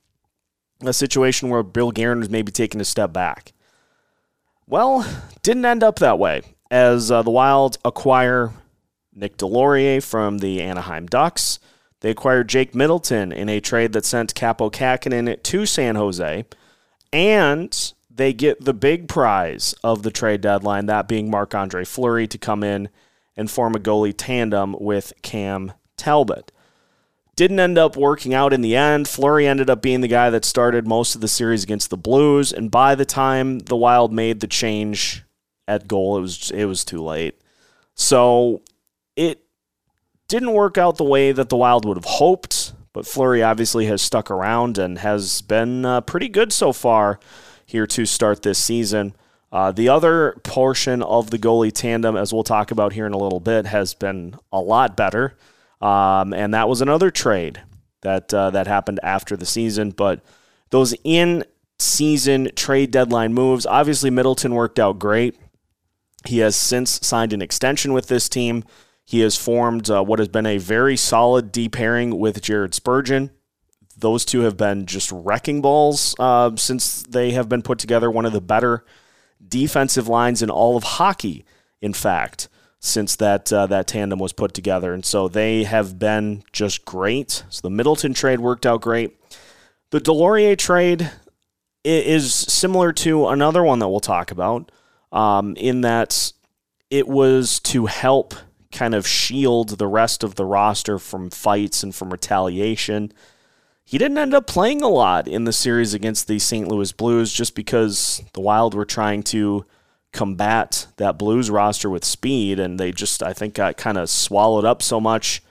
a 0.83 0.93
situation 0.93 1.51
where 1.51 1.63
Bill 1.63 1.91
Guerin 1.91 2.19
was 2.19 2.31
maybe 2.31 2.51
taking 2.51 2.81
a 2.81 2.85
step 2.85 3.13
back. 3.13 3.53
Well, 4.71 5.05
didn't 5.43 5.65
end 5.65 5.83
up 5.83 5.99
that 5.99 6.21
way 6.21 6.43
as 6.71 7.11
uh, 7.11 7.23
the 7.23 7.31
Wild 7.33 7.79
acquire 7.85 8.53
Nick 9.13 9.37
Deslauriers 9.37 10.05
from 10.05 10.39
the 10.39 10.63
Anaheim 10.63 11.07
Ducks. 11.07 11.59
They 12.03 12.11
acquired 12.11 12.49
Jake 12.49 12.73
Middleton 12.73 13.33
in 13.33 13.49
a 13.49 13.59
trade 13.59 13.93
that 13.95 14.05
sent 14.05 14.37
Kaapo 14.37 14.71
Kähkönen 14.71 15.43
to 15.43 15.67
San 15.67 15.97
Jose. 15.97 16.45
And 17.13 17.93
they 18.09 18.33
get 18.33 18.65
the 18.65 18.73
big 18.73 19.09
prize 19.09 19.75
of 19.83 20.05
the 20.05 20.13
trade 20.13 20.43
deadline, 20.43 20.87
that 20.87 21.09
being 21.09 21.29
Marc 21.29 21.53
Andre 21.53 21.85
Fleury 21.85 22.29
to 22.29 22.39
come 22.39 22.63
in 22.63 22.91
and 23.37 23.51
form 23.51 23.75
a 23.75 23.81
goalie 23.81 24.15
tandem 24.17 24.77
with 24.79 25.13
Cam 25.23 25.73
Talbot. 25.97 26.53
Didn't 27.41 27.59
end 27.59 27.79
up 27.79 27.97
working 27.97 28.35
out 28.35 28.53
in 28.53 28.61
the 28.61 28.77
end. 28.77 29.09
Fleury 29.09 29.47
ended 29.47 29.71
up 29.71 29.81
being 29.81 30.03
the 30.03 30.09
guy 30.09 30.29
that 30.29 30.45
started 30.45 30.87
most 30.87 31.15
of 31.15 31.23
the 31.23 31.27
series 31.27 31.63
against 31.63 31.89
the 31.89 31.97
Blues, 31.97 32.53
and 32.53 32.71
by 32.71 32.95
the 32.95 33.07
time 33.07 33.61
the 33.61 33.77
Wild 33.77 34.13
made 34.13 34.41
the 34.41 34.47
change 34.47 35.25
at 35.67 35.89
goal, 35.89 36.19
it 36.19 36.21
was 36.21 36.51
it 36.51 36.67
was 36.67 36.85
too 36.85 37.03
late. 37.03 37.41
So 37.95 38.61
it 39.17 39.43
didn't 40.29 40.53
work 40.53 40.77
out 40.77 40.99
the 40.99 41.05
way 41.05 41.33
that 41.33 41.49
the 41.49 41.57
Wild 41.57 41.87
would 41.87 41.97
have 41.97 42.05
hoped, 42.05 42.75
but 42.93 43.07
Fleury 43.07 43.43
obviously 43.43 43.87
has 43.87 44.03
stuck 44.03 44.31
around 44.31 44.77
and 44.77 44.99
has 44.99 45.41
been 45.41 45.87
uh, 45.87 46.03
pretty 46.03 46.29
good 46.29 46.53
so 46.53 46.75
far 46.75 47.19
here 47.65 47.87
to 47.87 48.05
start 48.05 48.43
this 48.43 48.63
season. 48.63 49.15
Uh, 49.51 49.73
the 49.73 49.89
other 49.89 50.39
portion 50.45 51.03
of 51.03 51.31
the 51.31 51.39
goalie 51.39 51.73
tandem, 51.73 52.19
as 52.19 52.35
we'll 52.35 52.45
talk 52.45 52.71
about 52.71 52.93
here 52.93 53.07
in 53.07 53.15
a 53.15 53.19
little 53.19 53.41
bit, 53.41 53.65
has 53.65 53.95
been 53.95 54.35
a 54.53 54.61
lot 54.61 54.95
better, 54.95 55.39
um, 55.81 56.33
and 56.33 56.55
that 56.55 56.69
was 56.69 56.81
another 56.81 57.11
trade 57.11 57.63
that 58.03 58.33
uh, 58.33 58.51
that 58.51 58.67
happened 58.67 59.01
after 59.03 59.37
the 59.37 59.47
season. 59.47 59.91
But 59.91 60.21
those 60.71 60.95
in-season 61.05 62.51
trade 62.57 62.91
deadline 62.91 63.35
moves, 63.35 63.67
obviously 63.67 64.11
Middleton 64.11 64.55
worked 64.55 64.79
out 64.79 64.99
great. 64.99 65.39
He 66.27 66.39
has 66.39 66.57
since 66.57 67.01
signed 67.07 67.33
an 67.33 67.43
extension 67.43 67.93
with 67.93 68.09
this 68.09 68.29
team. 68.29 68.65
He 69.05 69.21
has 69.21 69.37
formed 69.37 69.91
uh, 69.91 70.05
what 70.05 70.19
has 70.19 70.29
been 70.29 70.47
a 70.47 70.59
very 70.59 70.97
solid 70.97 71.51
D 71.51 71.69
pairing 71.69 72.19
with 72.19 72.41
Jared 72.43 72.75
Spurgeon. 72.75 73.31
Those 73.97 74.25
two 74.25 74.41
have 74.43 74.57
been 74.57 74.87
just 74.87 75.11
wrecking 75.13 75.61
balls 75.61 76.15
uh, 76.19 76.57
since 76.57 77.03
they 77.03 77.33
have 77.33 77.49
been 77.49 77.63
put 77.63 77.79
together. 77.79 78.11
One 78.11 78.25
of 78.25 78.33
the 78.33 78.41
better 78.41 78.85
defensive 79.47 80.09
lines 80.09 80.43
in 80.43 80.51
all 80.51 80.77
of 80.77 80.85
hockey, 80.85 81.45
in 81.83 81.93
fact, 81.93 82.49
since 82.81 83.15
that 83.17 83.53
uh, 83.53 83.67
that 83.67 83.87
tandem 83.87 84.19
was 84.19 84.33
put 84.33 84.55
together. 84.55 84.93
And 84.93 85.05
so 85.05 85.29
they 85.29 85.65
have 85.65 85.99
been 85.99 86.43
just 86.53 86.85
great. 86.85 87.45
So 87.51 87.61
the 87.63 87.71
Middleton 87.71 88.15
trade 88.15 88.41
worked 88.41 88.67
out 88.67 88.81
great. 88.81 89.17
The 89.91 90.01
Deslauriers 90.01 90.59
trade 90.59 91.11
is 91.85 92.35
similar 92.35 92.93
to 92.93 93.29
another 93.29 93.63
one 93.63 93.79
that 93.79 93.89
we'll 93.89 94.01
talk 94.01 94.31
about, 94.31 94.71
um, 95.13 95.55
in 95.57 95.83
that 95.83 96.33
it 96.91 97.07
was 97.07 97.61
to 97.61 97.87
help 97.87 98.35
kind 98.73 98.95
of 98.95 99.07
shield 99.07 99.71
the 99.79 99.87
rest 99.87 100.23
of 100.23 100.37
the 100.37 100.45
roster 100.45 100.99
from 100.99 101.31
fights 101.31 101.83
and 101.83 101.95
from 101.95 102.11
retaliation. 102.11 103.13
He 103.85 103.99
didn't 103.99 104.19
end 104.19 104.35
up 104.35 104.47
playing 104.47 104.83
a 104.83 104.89
lot 104.89 105.27
in 105.27 105.45
the 105.45 105.53
series 105.53 105.95
against 105.95 106.29
the 106.29 106.39
St. 106.39 106.69
Louis 106.69 106.93
Blues 106.93 107.33
just 107.33 107.55
because 107.55 108.23
the 108.35 108.41
Wild 108.41 108.75
were 108.75 108.85
trying 108.85 109.25
to 109.25 109.65
combat 110.13 110.87
that 110.97 111.19
Blues 111.19 111.51
roster 111.51 111.89
with 111.89 112.05
speed, 112.05 112.59
and 112.59 112.79
they 112.79 112.93
just, 112.93 113.23
I 113.23 113.33
think, 113.33 113.55
got 113.55 113.77
kind 113.77 113.99
of 113.99 114.11
swallowed 114.11 114.65
up 114.65 114.83
so 114.83 115.01
much 115.01 115.43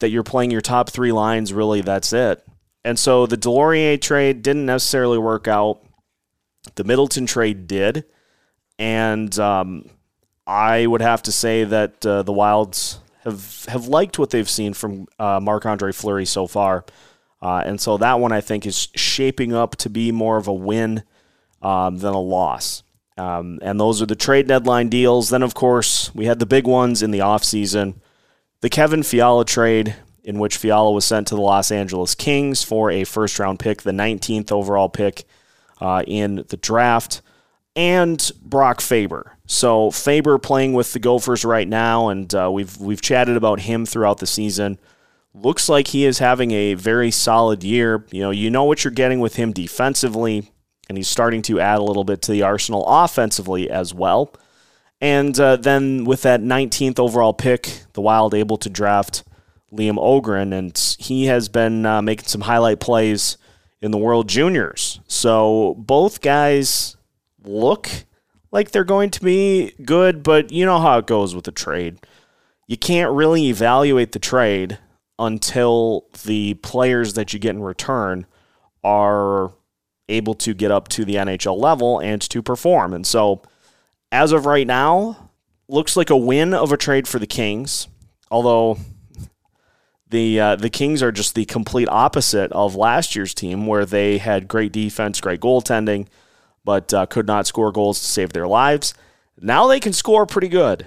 that 0.00 0.10
you're 0.10 0.22
playing 0.22 0.50
your 0.50 0.60
top 0.60 0.90
three 0.90 1.12
lines, 1.12 1.52
really, 1.52 1.80
that's 1.80 2.12
it. 2.12 2.44
And 2.84 2.98
so 2.98 3.26
the 3.26 3.36
Deslauriers 3.36 4.00
trade 4.00 4.42
didn't 4.42 4.66
necessarily 4.66 5.18
work 5.18 5.48
out. 5.48 5.80
The 6.74 6.84
Middleton 6.84 7.26
trade 7.26 7.66
did. 7.66 8.04
And 8.78 9.38
um, 9.38 9.88
I 10.46 10.86
would 10.86 11.00
have 11.00 11.22
to 11.22 11.32
say 11.32 11.64
that 11.64 12.04
uh, 12.04 12.22
the 12.22 12.32
Wilds 12.32 12.98
have 13.24 13.64
have 13.66 13.86
liked 13.86 14.18
what 14.18 14.30
they've 14.30 14.48
seen 14.48 14.74
from 14.74 15.06
uh, 15.18 15.40
Marc 15.40 15.64
Andre 15.64 15.92
Fleury 15.92 16.26
so 16.26 16.46
far, 16.46 16.84
uh, 17.40 17.62
and 17.64 17.80
so 17.80 17.96
that 17.96 18.20
one 18.20 18.32
I 18.32 18.40
think 18.40 18.66
is 18.66 18.88
shaping 18.94 19.54
up 19.54 19.76
to 19.76 19.88
be 19.88 20.12
more 20.12 20.36
of 20.36 20.46
a 20.46 20.52
win 20.52 21.04
um, 21.62 21.98
than 21.98 22.12
a 22.12 22.20
loss. 22.20 22.82
Um, 23.16 23.58
and 23.62 23.78
those 23.78 24.02
are 24.02 24.06
the 24.06 24.16
trade 24.16 24.48
deadline 24.48 24.88
deals. 24.88 25.30
Then, 25.30 25.42
of 25.42 25.54
course, 25.54 26.12
we 26.14 26.26
had 26.26 26.38
the 26.38 26.46
big 26.46 26.66
ones 26.66 27.02
in 27.02 27.10
the 27.10 27.20
offseason. 27.20 27.94
The 28.60 28.70
Kevin 28.70 29.02
Fiala 29.02 29.44
trade, 29.44 29.94
in 30.24 30.38
which 30.38 30.56
Fiala 30.56 30.92
was 30.92 31.04
sent 31.04 31.28
to 31.28 31.34
the 31.34 31.40
Los 31.40 31.70
Angeles 31.70 32.14
Kings 32.14 32.62
for 32.62 32.90
a 32.90 33.04
first 33.04 33.38
round 33.38 33.58
pick, 33.60 33.82
the 33.82 33.92
19th 33.92 34.50
overall 34.50 34.88
pick 34.88 35.24
uh, 35.80 36.02
in 36.06 36.44
the 36.48 36.56
draft 36.56 37.20
and 37.76 38.30
Brock 38.42 38.80
Faber. 38.80 39.36
So 39.46 39.90
Faber 39.90 40.38
playing 40.38 40.72
with 40.72 40.92
the 40.92 40.98
Gophers 40.98 41.44
right 41.44 41.68
now, 41.68 42.08
and 42.08 42.32
uh, 42.34 42.50
we've 42.52 42.76
we've 42.78 43.00
chatted 43.00 43.36
about 43.36 43.60
him 43.60 43.84
throughout 43.84 44.18
the 44.18 44.26
season. 44.26 44.78
Looks 45.34 45.68
like 45.68 45.88
he 45.88 46.04
is 46.04 46.18
having 46.18 46.52
a 46.52 46.74
very 46.74 47.10
solid 47.10 47.64
year. 47.64 48.06
You 48.10 48.22
know, 48.22 48.30
you 48.30 48.50
know 48.50 48.64
what 48.64 48.84
you're 48.84 48.92
getting 48.92 49.20
with 49.20 49.36
him 49.36 49.52
defensively, 49.52 50.52
and 50.88 50.98
he's 50.98 51.08
starting 51.08 51.42
to 51.42 51.60
add 51.60 51.78
a 51.78 51.84
little 51.84 52.04
bit 52.04 52.22
to 52.22 52.32
the 52.32 52.42
arsenal 52.42 52.84
offensively 52.86 53.70
as 53.70 53.94
well. 53.94 54.34
And 55.00 55.38
uh, 55.38 55.56
then 55.56 56.04
with 56.04 56.22
that 56.22 56.40
19th 56.40 56.98
overall 56.98 57.34
pick, 57.34 57.82
the 57.92 58.00
Wild 58.00 58.34
able 58.34 58.56
to 58.58 58.70
draft 58.70 59.24
Liam 59.72 59.96
Öhgren, 59.96 60.52
and 60.52 60.96
he 60.98 61.26
has 61.26 61.48
been 61.48 61.84
uh, 61.84 62.00
making 62.00 62.26
some 62.26 62.42
highlight 62.42 62.80
plays 62.80 63.36
in 63.80 63.90
the 63.90 63.98
World 63.98 64.28
Juniors. 64.28 65.00
So 65.06 65.74
both 65.78 66.20
guys 66.20 66.96
look 67.42 67.90
like 68.50 68.70
they're 68.70 68.84
going 68.84 69.10
to 69.10 69.20
be 69.20 69.72
good, 69.84 70.22
but 70.22 70.52
you 70.52 70.64
know 70.64 70.78
how 70.78 70.98
it 70.98 71.06
goes 71.06 71.34
with 71.34 71.46
a 71.48 71.52
trade. 71.52 71.98
You 72.66 72.78
can't 72.78 73.12
really 73.12 73.48
evaluate 73.48 74.12
the 74.12 74.18
trade 74.18 74.78
until 75.18 76.06
the 76.24 76.54
players 76.54 77.14
that 77.14 77.32
you 77.32 77.38
get 77.38 77.50
in 77.50 77.62
return 77.62 78.26
are 78.82 79.52
able 80.08 80.34
to 80.34 80.54
get 80.54 80.70
up 80.70 80.88
to 80.88 81.04
the 81.04 81.14
NHL 81.14 81.58
level 81.58 81.98
and 81.98 82.20
to 82.22 82.42
perform. 82.42 82.92
And 82.92 83.06
so, 83.06 83.42
as 84.12 84.32
of 84.32 84.46
right 84.46 84.66
now, 84.66 85.30
looks 85.68 85.96
like 85.96 86.10
a 86.10 86.16
win 86.16 86.54
of 86.54 86.72
a 86.72 86.76
trade 86.76 87.08
for 87.08 87.18
the 87.18 87.26
Kings. 87.26 87.88
Although 88.30 88.78
the 90.10 90.40
uh, 90.40 90.56
the 90.56 90.70
Kings 90.70 91.02
are 91.02 91.12
just 91.12 91.34
the 91.34 91.44
complete 91.44 91.88
opposite 91.88 92.52
of 92.52 92.74
last 92.74 93.16
year's 93.16 93.34
team, 93.34 93.66
where 93.66 93.86
they 93.86 94.18
had 94.18 94.48
great 94.48 94.72
defense, 94.72 95.20
great 95.20 95.40
goaltending, 95.40 96.06
but 96.64 96.92
uh, 96.92 97.06
could 97.06 97.26
not 97.26 97.46
score 97.46 97.72
goals 97.72 98.00
to 98.00 98.06
save 98.06 98.32
their 98.32 98.46
lives. 98.46 98.94
Now 99.40 99.66
they 99.66 99.80
can 99.80 99.92
score 99.92 100.26
pretty 100.26 100.48
good. 100.48 100.86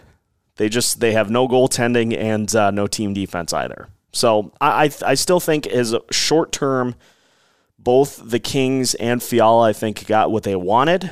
They 0.55 0.69
just 0.69 0.99
they 0.99 1.13
have 1.13 1.29
no 1.29 1.47
goaltending 1.47 2.17
and 2.17 2.53
uh, 2.55 2.71
no 2.71 2.87
team 2.87 3.13
defense 3.13 3.53
either. 3.53 3.89
So 4.13 4.51
I 4.59 4.85
I, 4.85 4.91
I 5.05 5.13
still 5.15 5.39
think 5.39 5.67
as 5.67 5.95
short 6.11 6.51
term, 6.51 6.95
both 7.87 8.19
the 8.29 8.37
Kings 8.37 8.95
and 8.95 9.23
Fiala 9.23 9.69
I 9.69 9.71
think 9.71 10.07
got 10.07 10.29
what 10.29 10.43
they 10.43 10.57
wanted, 10.57 11.09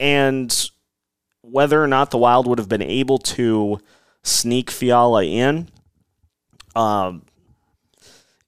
and 0.00 0.68
whether 1.42 1.80
or 1.80 1.86
not 1.86 2.10
the 2.10 2.18
Wild 2.18 2.48
would 2.48 2.58
have 2.58 2.68
been 2.68 2.82
able 2.82 3.18
to 3.18 3.78
sneak 4.24 4.68
Fiala 4.68 5.24
in, 5.24 5.68
um, 6.74 7.22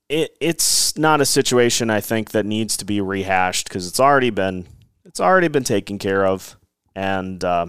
it 0.08 0.36
it's 0.40 0.98
not 0.98 1.20
a 1.20 1.24
situation 1.24 1.90
I 1.90 2.00
think 2.00 2.32
that 2.32 2.44
needs 2.44 2.76
to 2.78 2.84
be 2.84 3.00
rehashed 3.00 3.68
because 3.68 3.86
it's 3.86 4.00
already 4.00 4.30
been 4.30 4.66
it's 5.04 5.20
already 5.20 5.46
been 5.46 5.62
taken 5.62 5.96
care 5.96 6.26
of, 6.26 6.56
and 6.96 7.44
uh, 7.44 7.66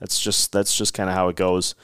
that's 0.00 0.18
just 0.18 0.50
that's 0.50 0.76
just 0.76 0.92
kind 0.92 1.08
of 1.08 1.14
how 1.14 1.28
it 1.28 1.36
goes 1.36 1.76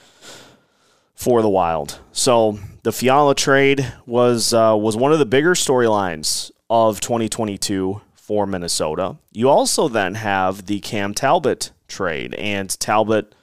for 1.15 1.41
the 1.41 1.47
Wild. 1.47 1.97
So 2.11 2.59
the 2.83 2.91
Fiala 2.91 3.35
trade 3.35 3.93
was 4.05 4.53
uh, 4.53 4.75
was 4.77 4.97
one 4.97 5.13
of 5.13 5.19
the 5.19 5.25
bigger 5.25 5.53
storylines 5.53 6.51
of 6.73 6.99
2022 6.99 8.01
for 8.15 8.47
Minnesota. 8.47 9.17
You 9.31 9.47
also 9.47 9.87
then 9.87 10.15
have 10.15 10.65
the 10.65 10.79
Cam 10.79 11.13
Talbot 11.13 11.69
trade, 11.87 12.33
and 12.33 12.67
Talbot, 12.79 13.35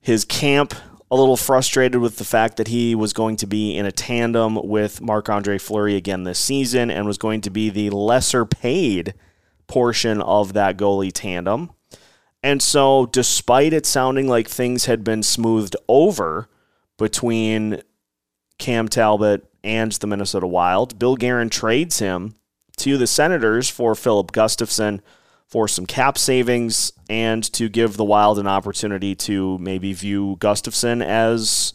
his 0.00 0.24
camp, 0.24 0.72
a 1.10 1.16
little 1.16 1.36
frustrated 1.36 2.00
with 2.00 2.18
the 2.18 2.24
fact 2.24 2.58
that 2.58 2.68
he 2.68 2.94
was 2.94 3.12
going 3.12 3.34
to 3.38 3.48
be 3.48 3.76
in 3.76 3.84
a 3.84 3.90
tandem 3.90 4.54
with 4.54 5.00
Marc 5.00 5.28
Andre 5.28 5.58
Fleury 5.58 5.96
again 5.96 6.22
this 6.22 6.38
season 6.38 6.88
and 6.88 7.04
was 7.04 7.18
going 7.18 7.40
to 7.40 7.50
be 7.50 7.68
the 7.68 7.90
lesser 7.90 8.44
paid 8.44 9.14
portion 9.66 10.22
of 10.22 10.52
that 10.52 10.76
goalie 10.76 11.10
tandem. 11.12 11.72
And 12.44 12.62
so, 12.62 13.06
despite 13.06 13.72
it 13.72 13.86
sounding 13.86 14.28
like 14.28 14.46
things 14.46 14.84
had 14.84 15.02
been 15.02 15.24
smoothed 15.24 15.74
over 15.88 16.48
between 16.96 17.82
Cam 18.58 18.86
Talbot 18.86 19.50
and 19.64 19.90
the 19.90 20.06
Minnesota 20.06 20.46
Wild. 20.46 20.96
Bill 21.00 21.16
Guerin 21.16 21.50
trades 21.50 21.98
him 21.98 22.36
to 22.78 22.96
the 22.96 23.06
Senators 23.06 23.68
for 23.68 23.94
Filip 23.94 24.32
Gustavsson 24.32 25.00
for 25.46 25.68
some 25.68 25.86
cap 25.86 26.16
savings 26.16 26.92
and 27.10 27.44
to 27.52 27.68
give 27.68 27.96
the 27.96 28.04
Wild 28.04 28.38
an 28.38 28.46
opportunity 28.46 29.14
to 29.14 29.58
maybe 29.58 29.92
view 29.92 30.36
Gustavsson 30.40 31.04
as 31.04 31.74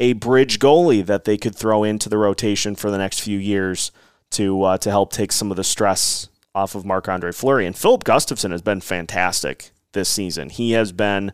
a 0.00 0.14
bridge 0.14 0.58
goalie 0.58 1.06
that 1.06 1.24
they 1.24 1.36
could 1.36 1.54
throw 1.54 1.84
into 1.84 2.08
the 2.08 2.18
rotation 2.18 2.74
for 2.74 2.90
the 2.90 2.98
next 2.98 3.20
few 3.20 3.38
years 3.38 3.92
to 4.30 4.62
uh, 4.64 4.78
to 4.78 4.90
help 4.90 5.12
take 5.12 5.30
some 5.30 5.50
of 5.50 5.56
the 5.56 5.64
stress 5.64 6.28
off 6.54 6.74
of 6.74 6.84
Marc 6.84 7.08
Andre 7.08 7.32
Fleury. 7.32 7.66
And 7.66 7.76
Filip 7.76 8.04
Gustavsson 8.04 8.50
has 8.50 8.62
been 8.62 8.80
fantastic 8.80 9.70
this 9.92 10.08
season. 10.08 10.50
He 10.50 10.72
has 10.72 10.92
been 10.92 11.32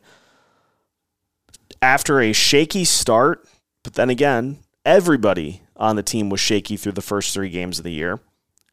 after 1.82 2.20
a 2.20 2.32
shaky 2.32 2.84
start, 2.84 3.46
but 3.82 3.94
then 3.94 4.10
again, 4.10 4.58
everybody 4.84 5.62
on 5.76 5.96
the 5.96 6.02
team 6.02 6.30
was 6.30 6.40
shaky 6.40 6.76
through 6.76 6.92
the 6.92 7.00
first 7.00 7.32
three 7.32 7.48
games 7.48 7.78
of 7.78 7.84
the 7.84 7.92
year. 7.92 8.20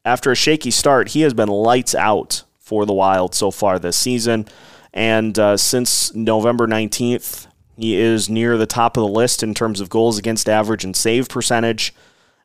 After 0.08 0.32
a 0.32 0.36
shaky 0.36 0.72
start, 0.72 1.10
he 1.10 1.22
has 1.22 1.34
been 1.34 1.50
lights 1.50 1.94
out 1.94 2.44
for 2.60 2.86
the 2.86 2.94
Wild 2.94 3.36
so 3.36 3.52
far 3.52 3.78
this 3.78 4.00
season. 4.00 4.48
And 4.94 5.38
uh, 5.38 5.58
since 5.58 6.16
November 6.16 6.66
19th, 6.66 7.48
he 7.76 7.98
is 7.98 8.30
near 8.30 8.58
the 8.58 8.66
top 8.66 8.96
of 8.96 9.02
the 9.02 9.10
list 9.10 9.44
in 9.44 9.54
terms 9.54 9.82
of 9.82 9.90
goals 9.90 10.18
against 10.18 10.48
average 10.48 10.86
and 10.86 10.96
save 10.96 11.28
percentage, 11.28 11.94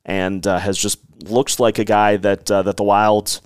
and 0.04 0.44
uh, 0.44 0.58
has 0.58 0.76
just 0.76 0.98
looks 1.22 1.60
like 1.60 1.78
a 1.78 1.84
guy 1.84 2.16
that 2.16 2.50
uh, 2.50 2.62
that 2.62 2.76
the 2.76 2.82
Wild 2.82 3.40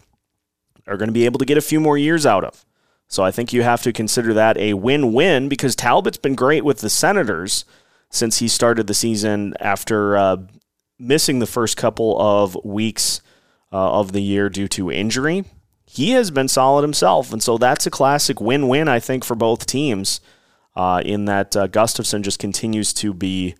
are 0.86 0.96
going 0.96 1.10
to 1.10 1.12
be 1.12 1.26
able 1.26 1.38
to 1.38 1.44
get 1.44 1.58
a 1.58 1.60
few 1.60 1.78
more 1.78 1.98
years 1.98 2.24
out 2.24 2.42
of. 2.42 2.64
So 3.08 3.22
I 3.22 3.30
think 3.30 3.52
you 3.52 3.64
have 3.64 3.82
to 3.82 3.92
consider 3.92 4.32
that 4.32 4.56
a 4.56 4.72
win-win 4.72 5.50
because 5.50 5.76
Talbot's 5.76 6.16
been 6.16 6.34
great 6.34 6.64
with 6.64 6.78
the 6.78 6.88
Senators 6.88 7.66
since 8.08 8.38
he 8.38 8.48
started 8.48 8.86
the 8.86 8.94
season 8.94 9.52
after 9.60 10.16
uh, 10.16 10.38
missing 10.98 11.38
the 11.38 11.46
first 11.46 11.76
couple 11.76 12.18
of 12.18 12.56
weeks 12.64 13.20
of 13.76 14.12
the 14.12 14.22
year 14.22 14.48
due 14.48 14.68
to 14.68 14.90
injury. 14.90 15.44
He 15.86 16.10
has 16.10 16.30
been 16.30 16.48
solid 16.48 16.82
himself, 16.82 17.32
and 17.32 17.42
so 17.42 17.58
that's 17.58 17.86
a 17.86 17.90
classic 17.90 18.40
win-win 18.40 18.88
I 18.88 19.00
think 19.00 19.24
for 19.24 19.34
both 19.34 19.66
teams. 19.66 20.20
Uh, 20.74 21.00
in 21.06 21.24
that 21.24 21.56
uh, 21.56 21.66
Gustavsson 21.66 22.20
just 22.20 22.38
continues 22.38 22.92
to 22.92 23.14
be 23.14 23.54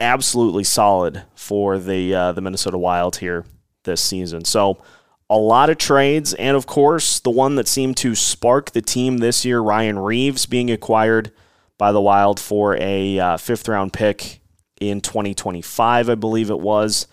absolutely 0.00 0.64
solid 0.64 1.24
for 1.34 1.78
the 1.78 2.14
uh, 2.14 2.32
the 2.32 2.40
Minnesota 2.40 2.78
Wild 2.78 3.16
here 3.16 3.44
this 3.84 4.00
season. 4.00 4.44
So 4.44 4.82
a 5.30 5.36
lot 5.36 5.70
of 5.70 5.78
trades, 5.78 6.34
and 6.34 6.56
of 6.56 6.66
course, 6.66 7.20
the 7.20 7.30
one 7.30 7.54
that 7.56 7.68
seemed 7.68 7.96
to 7.98 8.14
spark 8.14 8.70
the 8.70 8.82
team 8.82 9.18
this 9.18 9.44
year, 9.44 9.60
Ryan 9.60 9.98
Reaves 9.98 10.46
being 10.46 10.70
acquired 10.70 11.30
by 11.78 11.92
the 11.92 12.00
Wild 12.00 12.38
for 12.38 12.76
a 12.80 13.18
uh, 13.18 13.36
fifth 13.36 13.68
round 13.68 13.92
pick 13.92 14.40
in 14.80 15.00
2025, 15.00 16.08
I 16.08 16.14
believe 16.14 16.50
it 16.50 16.60
was. 16.60 17.06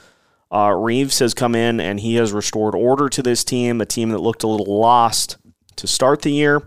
Uh, 0.51 0.73
Reaves 0.75 1.19
has 1.19 1.33
come 1.33 1.55
in 1.55 1.79
and 1.79 1.99
he 1.99 2.15
has 2.15 2.33
restored 2.33 2.75
order 2.75 3.07
to 3.09 3.23
this 3.23 3.43
team, 3.43 3.79
a 3.79 3.85
team 3.85 4.09
that 4.09 4.19
looked 4.19 4.43
a 4.43 4.47
little 4.47 4.79
lost 4.79 5.37
to 5.77 5.87
start 5.87 6.21
the 6.21 6.31
year. 6.31 6.61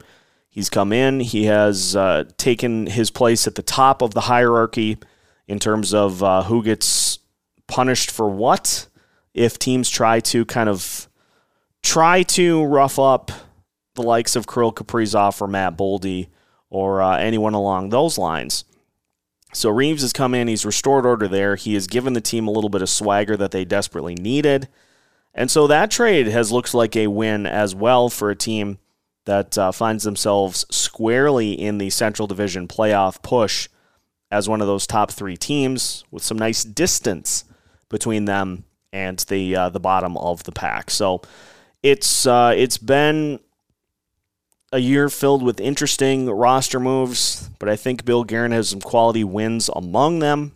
He's 0.48 0.70
come 0.70 0.92
in, 0.92 1.20
he 1.20 1.44
has 1.44 1.94
uh, 1.94 2.24
taken 2.38 2.86
his 2.86 3.10
place 3.10 3.46
at 3.46 3.56
the 3.56 3.62
top 3.62 4.00
of 4.02 4.14
the 4.14 4.22
hierarchy 4.22 4.98
in 5.46 5.58
terms 5.58 5.92
of 5.92 6.22
uh, 6.22 6.44
who 6.44 6.62
gets 6.62 7.18
punished 7.66 8.10
for 8.10 8.28
what 8.28 8.86
if 9.34 9.58
teams 9.58 9.90
try 9.90 10.20
to 10.20 10.44
kind 10.44 10.68
of 10.68 11.08
try 11.82 12.22
to 12.22 12.64
rough 12.64 12.98
up 12.98 13.30
the 13.94 14.02
likes 14.02 14.36
of 14.36 14.46
Kirill 14.46 14.72
Kaprizov 14.72 15.40
or 15.40 15.48
Matt 15.48 15.76
Boldy 15.76 16.28
or 16.70 17.02
uh, 17.02 17.16
anyone 17.18 17.54
along 17.54 17.90
those 17.90 18.16
lines. 18.16 18.64
So 19.54 19.70
Reaves 19.70 20.02
has 20.02 20.12
come 20.12 20.34
in, 20.34 20.48
he's 20.48 20.66
restored 20.66 21.06
order 21.06 21.28
there. 21.28 21.56
He 21.56 21.74
has 21.74 21.86
given 21.86 22.12
the 22.12 22.20
team 22.20 22.46
a 22.46 22.50
little 22.50 22.70
bit 22.70 22.82
of 22.82 22.88
swagger 22.88 23.36
that 23.36 23.50
they 23.50 23.64
desperately 23.64 24.14
needed. 24.14 24.68
And 25.34 25.50
so 25.50 25.66
that 25.66 25.90
trade 25.90 26.26
has 26.28 26.52
looked 26.52 26.74
like 26.74 26.96
a 26.96 27.08
win 27.08 27.46
as 27.46 27.74
well 27.74 28.08
for 28.08 28.30
a 28.30 28.36
team 28.36 28.78
that 29.24 29.56
uh, 29.56 29.72
finds 29.72 30.04
themselves 30.04 30.66
squarely 30.70 31.52
in 31.52 31.78
the 31.78 31.90
Central 31.90 32.28
Division 32.28 32.68
playoff 32.68 33.22
push 33.22 33.68
as 34.30 34.48
one 34.48 34.60
of 34.60 34.66
those 34.66 34.86
top 34.86 35.10
three 35.10 35.36
teams 35.36 36.04
with 36.10 36.22
some 36.22 36.38
nice 36.38 36.64
distance 36.64 37.44
between 37.88 38.24
them 38.24 38.64
and 38.92 39.18
the 39.28 39.56
uh, 39.56 39.68
the 39.68 39.80
bottom 39.80 40.16
of 40.16 40.44
the 40.44 40.52
pack. 40.52 40.90
So 40.90 41.22
it's 41.82 42.26
uh, 42.26 42.52
it's 42.56 42.78
been 42.78 43.40
a 44.74 44.80
year 44.80 45.08
filled 45.08 45.40
with 45.40 45.60
interesting 45.60 46.28
roster 46.28 46.80
moves, 46.80 47.48
but 47.60 47.68
I 47.68 47.76
think 47.76 48.04
Bill 48.04 48.24
Guerin 48.24 48.50
has 48.50 48.70
some 48.70 48.80
quality 48.80 49.22
wins 49.22 49.70
among 49.74 50.18
them. 50.18 50.50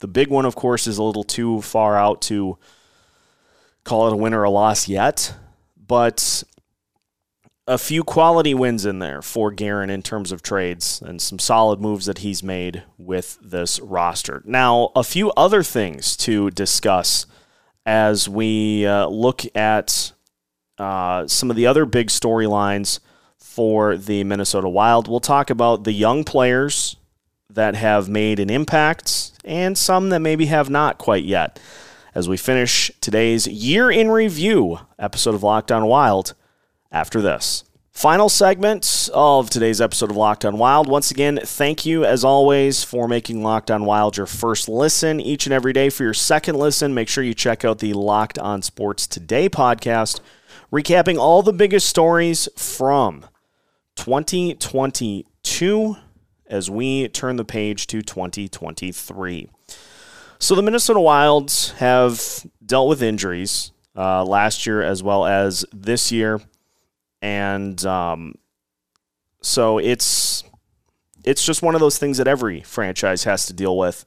The 0.00 0.08
big 0.08 0.26
one, 0.26 0.44
of 0.44 0.56
course, 0.56 0.88
is 0.88 0.98
a 0.98 1.04
little 1.04 1.22
too 1.22 1.62
far 1.62 1.96
out 1.96 2.20
to 2.22 2.58
call 3.84 4.08
it 4.08 4.12
a 4.12 4.16
win 4.16 4.34
or 4.34 4.42
a 4.42 4.50
loss 4.50 4.88
yet, 4.88 5.34
but 5.76 6.42
a 7.68 7.78
few 7.78 8.02
quality 8.02 8.54
wins 8.54 8.84
in 8.84 8.98
there 8.98 9.22
for 9.22 9.52
Guerin 9.52 9.88
in 9.88 10.02
terms 10.02 10.32
of 10.32 10.42
trades 10.42 11.00
and 11.00 11.22
some 11.22 11.38
solid 11.38 11.80
moves 11.80 12.06
that 12.06 12.18
he's 12.18 12.42
made 12.42 12.82
with 12.98 13.38
this 13.40 13.78
roster. 13.78 14.42
Now, 14.44 14.90
a 14.96 15.04
few 15.04 15.30
other 15.36 15.62
things 15.62 16.16
to 16.16 16.50
discuss 16.50 17.24
as 17.86 18.28
we 18.28 18.84
uh, 18.84 19.06
look 19.06 19.44
at 19.54 20.10
uh, 20.76 21.28
some 21.28 21.50
of 21.50 21.56
the 21.56 21.68
other 21.68 21.84
big 21.84 22.08
storylines 22.08 22.98
for 23.50 23.96
the 23.96 24.22
Minnesota 24.22 24.68
Wild. 24.68 25.08
We'll 25.08 25.20
talk 25.20 25.50
about 25.50 25.82
the 25.84 25.92
young 25.92 26.22
players 26.22 26.96
that 27.50 27.74
have 27.74 28.08
made 28.08 28.38
an 28.38 28.48
impact 28.48 29.32
and 29.44 29.76
some 29.76 30.10
that 30.10 30.20
maybe 30.20 30.46
have 30.46 30.70
not 30.70 30.98
quite 30.98 31.24
yet 31.24 31.58
as 32.14 32.28
we 32.28 32.36
finish 32.36 32.92
today's 33.00 33.48
year 33.48 33.90
in 33.90 34.08
review 34.08 34.78
episode 34.98 35.34
of 35.34 35.42
Locked 35.42 35.72
On 35.72 35.86
Wild 35.86 36.34
after 36.92 37.20
this. 37.20 37.64
Final 37.90 38.28
segment 38.28 39.10
of 39.12 39.50
today's 39.50 39.80
episode 39.80 40.10
of 40.10 40.16
Locked 40.16 40.44
On 40.44 40.56
Wild. 40.56 40.88
Once 40.88 41.10
again, 41.10 41.40
thank 41.42 41.84
you 41.84 42.04
as 42.04 42.22
always 42.22 42.84
for 42.84 43.08
making 43.08 43.42
Locked 43.42 43.70
On 43.70 43.84
Wild 43.84 44.16
your 44.16 44.26
first 44.26 44.68
listen 44.68 45.20
each 45.20 45.44
and 45.44 45.52
every 45.52 45.72
day. 45.72 45.90
For 45.90 46.04
your 46.04 46.14
second 46.14 46.54
listen, 46.56 46.94
make 46.94 47.08
sure 47.08 47.24
you 47.24 47.34
check 47.34 47.64
out 47.64 47.80
the 47.80 47.94
Locked 47.94 48.38
On 48.38 48.62
Sports 48.62 49.08
Today 49.08 49.48
podcast, 49.48 50.20
recapping 50.72 51.18
all 51.18 51.42
the 51.42 51.52
biggest 51.52 51.88
stories 51.88 52.48
from 52.56 53.26
2022 54.00 55.96
as 56.46 56.70
we 56.70 57.06
turn 57.08 57.36
the 57.36 57.44
page 57.44 57.86
to 57.86 58.00
2023. 58.00 59.50
So 60.38 60.54
the 60.54 60.62
Minnesota 60.62 61.00
Wilds 61.00 61.72
have 61.72 62.46
dealt 62.64 62.88
with 62.88 63.02
injuries 63.02 63.72
uh, 63.94 64.24
last 64.24 64.64
year 64.64 64.80
as 64.80 65.02
well 65.02 65.26
as 65.26 65.66
this 65.74 66.10
year, 66.10 66.40
and 67.20 67.84
um, 67.84 68.36
so 69.42 69.76
it's 69.76 70.44
it's 71.26 71.44
just 71.44 71.60
one 71.60 71.74
of 71.74 71.82
those 71.82 71.98
things 71.98 72.16
that 72.16 72.26
every 72.26 72.62
franchise 72.62 73.24
has 73.24 73.44
to 73.46 73.52
deal 73.52 73.76
with. 73.76 74.06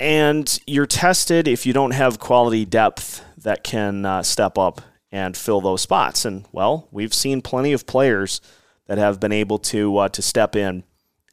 And 0.00 0.58
you're 0.66 0.86
tested 0.86 1.46
if 1.46 1.64
you 1.64 1.72
don't 1.72 1.92
have 1.92 2.18
quality 2.18 2.64
depth 2.64 3.24
that 3.36 3.62
can 3.62 4.04
uh, 4.04 4.24
step 4.24 4.58
up 4.58 4.80
and 5.12 5.36
fill 5.36 5.60
those 5.60 5.82
spots. 5.82 6.24
And 6.24 6.46
well, 6.50 6.88
we've 6.90 7.14
seen 7.14 7.42
plenty 7.42 7.72
of 7.72 7.86
players 7.86 8.40
that 8.88 8.98
have 8.98 9.20
been 9.20 9.32
able 9.32 9.58
to 9.58 9.96
uh, 9.98 10.08
to 10.08 10.20
step 10.20 10.56
in 10.56 10.82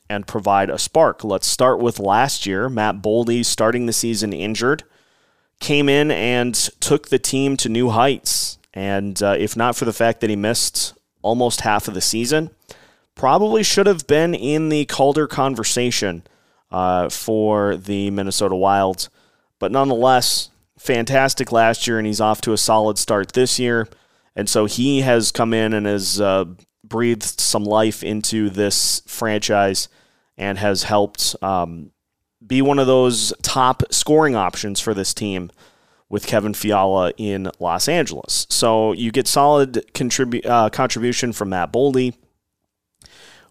and 0.10 0.28
provide 0.28 0.70
a 0.70 0.78
spark. 0.78 1.24
Let's 1.24 1.48
start 1.48 1.80
with 1.80 2.00
last 2.00 2.46
year. 2.46 2.70
Matt 2.70 3.02
Boldy, 3.02 3.44
starting 3.44 3.88
the 3.88 3.94
season 3.94 4.34
injured, 4.34 4.84
came 5.60 5.90
in 5.90 6.12
and 6.12 6.54
took 6.80 7.10
the 7.10 7.18
team 7.18 7.58
to 7.58 7.70
new 7.70 7.90
heights. 7.90 8.60
And 8.74 9.22
uh, 9.24 9.36
if 9.40 9.58
not 9.58 9.76
for 9.76 9.86
the 9.86 9.94
fact 9.94 10.22
that 10.22 10.30
he 10.30 10.36
missed 10.36 10.94
almost 11.22 11.62
half 11.62 11.88
of 11.88 11.94
the 11.94 12.02
season, 12.02 12.52
probably 13.16 13.64
should 13.64 13.88
have 13.88 14.06
been 14.06 14.36
in 14.36 14.70
the 14.70 14.86
Calder 14.86 15.28
conversation 15.28 16.24
uh, 16.72 17.10
for 17.10 17.78
the 17.78 18.12
Minnesota 18.12 18.56
Wilds. 18.56 19.10
But 19.58 19.72
nonetheless, 19.72 20.50
fantastic 20.78 21.52
last 21.52 21.88
year, 21.88 21.98
and 21.98 22.06
he's 22.06 22.22
off 22.22 22.42
to 22.42 22.54
a 22.54 22.58
solid 22.58 22.98
start 22.98 23.32
this 23.32 23.58
year. 23.58 23.88
And 24.36 24.50
so 24.50 24.66
he 24.66 25.02
has 25.02 25.32
come 25.32 25.54
in 25.54 25.74
and 25.74 25.86
has 25.86 26.20
uh, 26.20 26.46
breathed 26.88 27.24
some 27.24 27.64
life 27.64 28.04
into 28.04 28.50
this 28.50 29.02
franchise 29.08 29.88
and 30.38 30.58
has 30.58 30.84
helped 30.84 31.36
um, 31.42 31.92
be 32.46 32.62
one 32.62 32.80
of 32.80 32.88
those 32.88 33.34
top 33.42 33.84
scoring 33.92 34.36
options 34.36 34.80
for 34.80 34.94
this 34.94 35.14
team 35.14 35.52
with 36.10 36.28
Kevin 36.28 36.54
Fiala 36.54 37.12
in 37.18 37.50
Los 37.60 37.88
Angeles. 37.88 38.46
So 38.50 38.94
you 38.94 39.12
get 39.12 39.28
solid 39.28 39.86
contribu- 39.94 40.46
uh, 40.46 40.70
contribution 40.70 41.34
from 41.34 41.50
Matt 41.50 41.74
Boldy. 41.74 42.14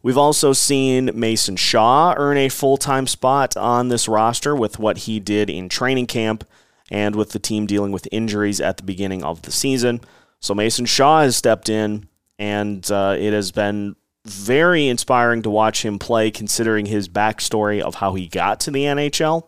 We've 0.03 0.19
also 0.19 0.53
seen 0.53 1.11
Mason 1.15 1.57
Shaw 1.57 2.15
earn 2.17 2.37
a 2.37 2.51
full 2.51 2.77
time 2.77 3.07
spot 3.07 3.57
on 3.57 3.89
this 3.89 4.07
roster 4.07 4.55
with 4.55 4.79
what 4.79 4.99
he 4.99 5.19
did 5.19 5.49
in 5.49 5.69
training 5.69 6.07
camp 6.07 6.45
and 6.91 7.17
with 7.17 7.31
the 7.31 7.39
team 7.39 7.67
dealing 7.67 7.91
with 7.91 8.07
injuries 8.13 8.61
at 8.61 8.77
the 8.77 8.83
beginning 8.83 9.25
of 9.25 9.43
the 9.43 9.51
season. 9.51 10.01
So 10.41 10.55
Mason 10.55 10.85
Shaw 10.85 11.23
has 11.23 11.37
stepped 11.37 11.71
in 11.71 12.07
and 12.39 12.91
uh, 12.91 13.17
it 13.19 13.33
has 13.33 13.53
been 13.53 13.97
very 14.25 14.89
inspiring 14.89 15.43
to 15.43 15.51
watch 15.51 15.85
him 15.85 15.99
play, 15.99 16.31
considering 16.31 16.87
his 16.87 17.09
backstory 17.09 17.81
of 17.81 17.97
how 17.97 18.15
he 18.15 18.27
got 18.27 18.61
to 18.61 18.71
the 18.71 18.85
NHL 18.85 19.45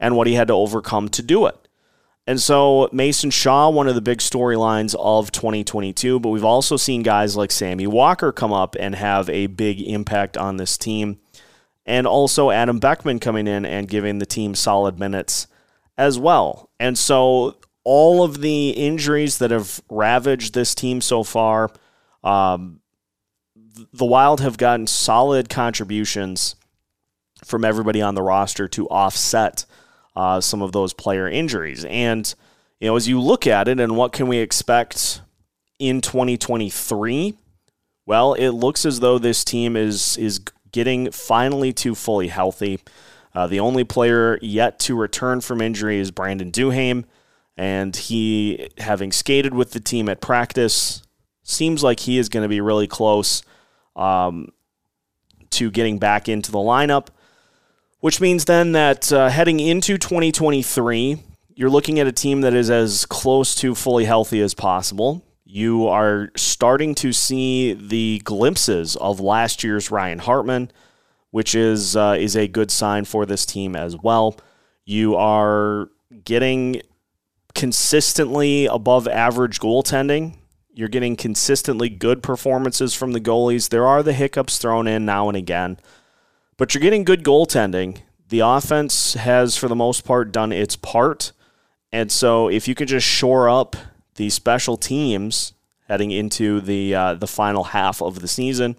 and 0.00 0.16
what 0.16 0.26
he 0.26 0.34
had 0.34 0.48
to 0.48 0.54
overcome 0.54 1.08
to 1.10 1.22
do 1.22 1.46
it. 1.46 1.68
And 2.26 2.40
so 2.40 2.90
Mason 2.92 3.30
Shaw, 3.30 3.70
one 3.70 3.88
of 3.88 3.94
the 3.94 4.02
big 4.02 4.18
storylines 4.18 4.94
of 4.98 5.32
2022, 5.32 6.20
but 6.20 6.28
we've 6.28 6.44
also 6.44 6.76
seen 6.76 7.02
guys 7.02 7.36
like 7.36 7.50
Sammy 7.50 7.86
Walker 7.86 8.32
come 8.32 8.52
up 8.52 8.76
and 8.78 8.94
have 8.94 9.30
a 9.30 9.46
big 9.46 9.80
impact 9.80 10.36
on 10.36 10.58
this 10.58 10.76
team. 10.76 11.20
And 11.86 12.06
also 12.06 12.50
Adam 12.50 12.80
Beckman 12.80 13.18
coming 13.18 13.46
in 13.46 13.64
and 13.64 13.88
giving 13.88 14.18
the 14.18 14.26
team 14.26 14.54
solid 14.54 14.98
minutes 14.98 15.46
as 15.96 16.18
well. 16.18 16.68
And 16.78 16.98
so 16.98 17.56
all 17.82 18.22
of 18.22 18.42
the 18.42 18.70
injuries 18.72 19.38
that 19.38 19.50
have 19.50 19.80
ravaged 19.88 20.52
this 20.52 20.74
team 20.74 21.00
so 21.00 21.24
far, 21.24 21.70
um, 22.24 22.80
the 23.92 24.04
Wild 24.04 24.40
have 24.40 24.58
gotten 24.58 24.86
solid 24.86 25.48
contributions 25.48 26.56
from 27.44 27.64
everybody 27.64 28.02
on 28.02 28.14
the 28.14 28.22
roster 28.22 28.66
to 28.68 28.88
offset 28.88 29.64
uh, 30.16 30.40
some 30.40 30.62
of 30.62 30.72
those 30.72 30.92
player 30.92 31.28
injuries. 31.28 31.84
And, 31.84 32.32
you 32.80 32.88
know, 32.88 32.96
as 32.96 33.06
you 33.06 33.20
look 33.20 33.46
at 33.46 33.68
it 33.68 33.78
and 33.78 33.96
what 33.96 34.12
can 34.12 34.26
we 34.26 34.38
expect 34.38 35.20
in 35.78 36.00
2023, 36.00 37.34
well, 38.06 38.34
it 38.34 38.50
looks 38.50 38.84
as 38.84 39.00
though 39.00 39.18
this 39.18 39.44
team 39.44 39.76
is 39.76 40.16
is 40.16 40.40
getting 40.72 41.10
finally 41.10 41.72
to 41.74 41.94
fully 41.94 42.28
healthy. 42.28 42.80
Uh, 43.34 43.46
the 43.46 43.60
only 43.60 43.84
player 43.84 44.38
yet 44.42 44.78
to 44.80 44.96
return 44.96 45.40
from 45.40 45.60
injury 45.60 45.98
is 45.98 46.10
Brandon 46.10 46.50
Duhaime, 46.50 47.04
and 47.56 47.94
he, 47.94 48.68
having 48.78 49.12
skated 49.12 49.54
with 49.54 49.72
the 49.72 49.80
team 49.80 50.08
at 50.08 50.20
practice, 50.20 51.02
seems 51.48 51.82
like 51.82 52.00
he 52.00 52.18
is 52.18 52.28
going 52.28 52.42
to 52.42 52.48
be 52.48 52.60
really 52.60 52.86
close 52.86 53.42
um, 53.96 54.48
to 55.50 55.70
getting 55.70 55.98
back 55.98 56.28
into 56.28 56.50
the 56.50 56.58
lineup 56.58 57.08
which 58.00 58.20
means 58.20 58.44
then 58.44 58.72
that 58.72 59.12
uh, 59.12 59.28
heading 59.28 59.60
into 59.60 59.98
2023, 59.98 61.22
you're 61.54 61.70
looking 61.70 61.98
at 61.98 62.06
a 62.06 62.12
team 62.12 62.42
that 62.42 62.54
is 62.54 62.70
as 62.70 63.04
close 63.06 63.54
to 63.56 63.74
fully 63.74 64.04
healthy 64.04 64.40
as 64.40 64.54
possible. 64.54 65.24
You 65.44 65.88
are 65.88 66.30
starting 66.36 66.94
to 66.96 67.12
see 67.12 67.72
the 67.72 68.20
glimpses 68.24 68.94
of 68.96 69.18
last 69.18 69.64
year's 69.64 69.90
Ryan 69.90 70.20
Hartman, 70.20 70.70
which 71.30 71.54
is 71.54 71.96
uh, 71.96 72.16
is 72.18 72.36
a 72.36 72.46
good 72.46 72.70
sign 72.70 73.04
for 73.04 73.26
this 73.26 73.44
team 73.44 73.74
as 73.74 73.96
well. 73.96 74.36
You 74.84 75.16
are 75.16 75.88
getting 76.24 76.82
consistently 77.54 78.66
above 78.66 79.08
average 79.08 79.58
goaltending. 79.58 80.36
You're 80.78 80.86
getting 80.86 81.16
consistently 81.16 81.88
good 81.88 82.22
performances 82.22 82.94
from 82.94 83.10
the 83.10 83.20
goalies. 83.20 83.70
There 83.70 83.84
are 83.84 84.00
the 84.00 84.12
hiccups 84.12 84.58
thrown 84.58 84.86
in 84.86 85.04
now 85.04 85.26
and 85.26 85.36
again. 85.36 85.76
But 86.56 86.72
you're 86.72 86.80
getting 86.80 87.02
good 87.02 87.24
goaltending. 87.24 88.02
The 88.28 88.38
offense 88.38 89.14
has, 89.14 89.56
for 89.56 89.66
the 89.66 89.74
most 89.74 90.04
part, 90.04 90.30
done 90.30 90.52
its 90.52 90.76
part. 90.76 91.32
And 91.90 92.12
so 92.12 92.46
if 92.46 92.68
you 92.68 92.76
can 92.76 92.86
just 92.86 93.08
shore 93.08 93.48
up 93.48 93.74
the 94.14 94.30
special 94.30 94.76
teams 94.76 95.52
heading 95.88 96.12
into 96.12 96.60
the 96.60 96.94
uh, 96.94 97.14
the 97.14 97.26
final 97.26 97.64
half 97.64 98.00
of 98.00 98.20
the 98.20 98.28
season, 98.28 98.76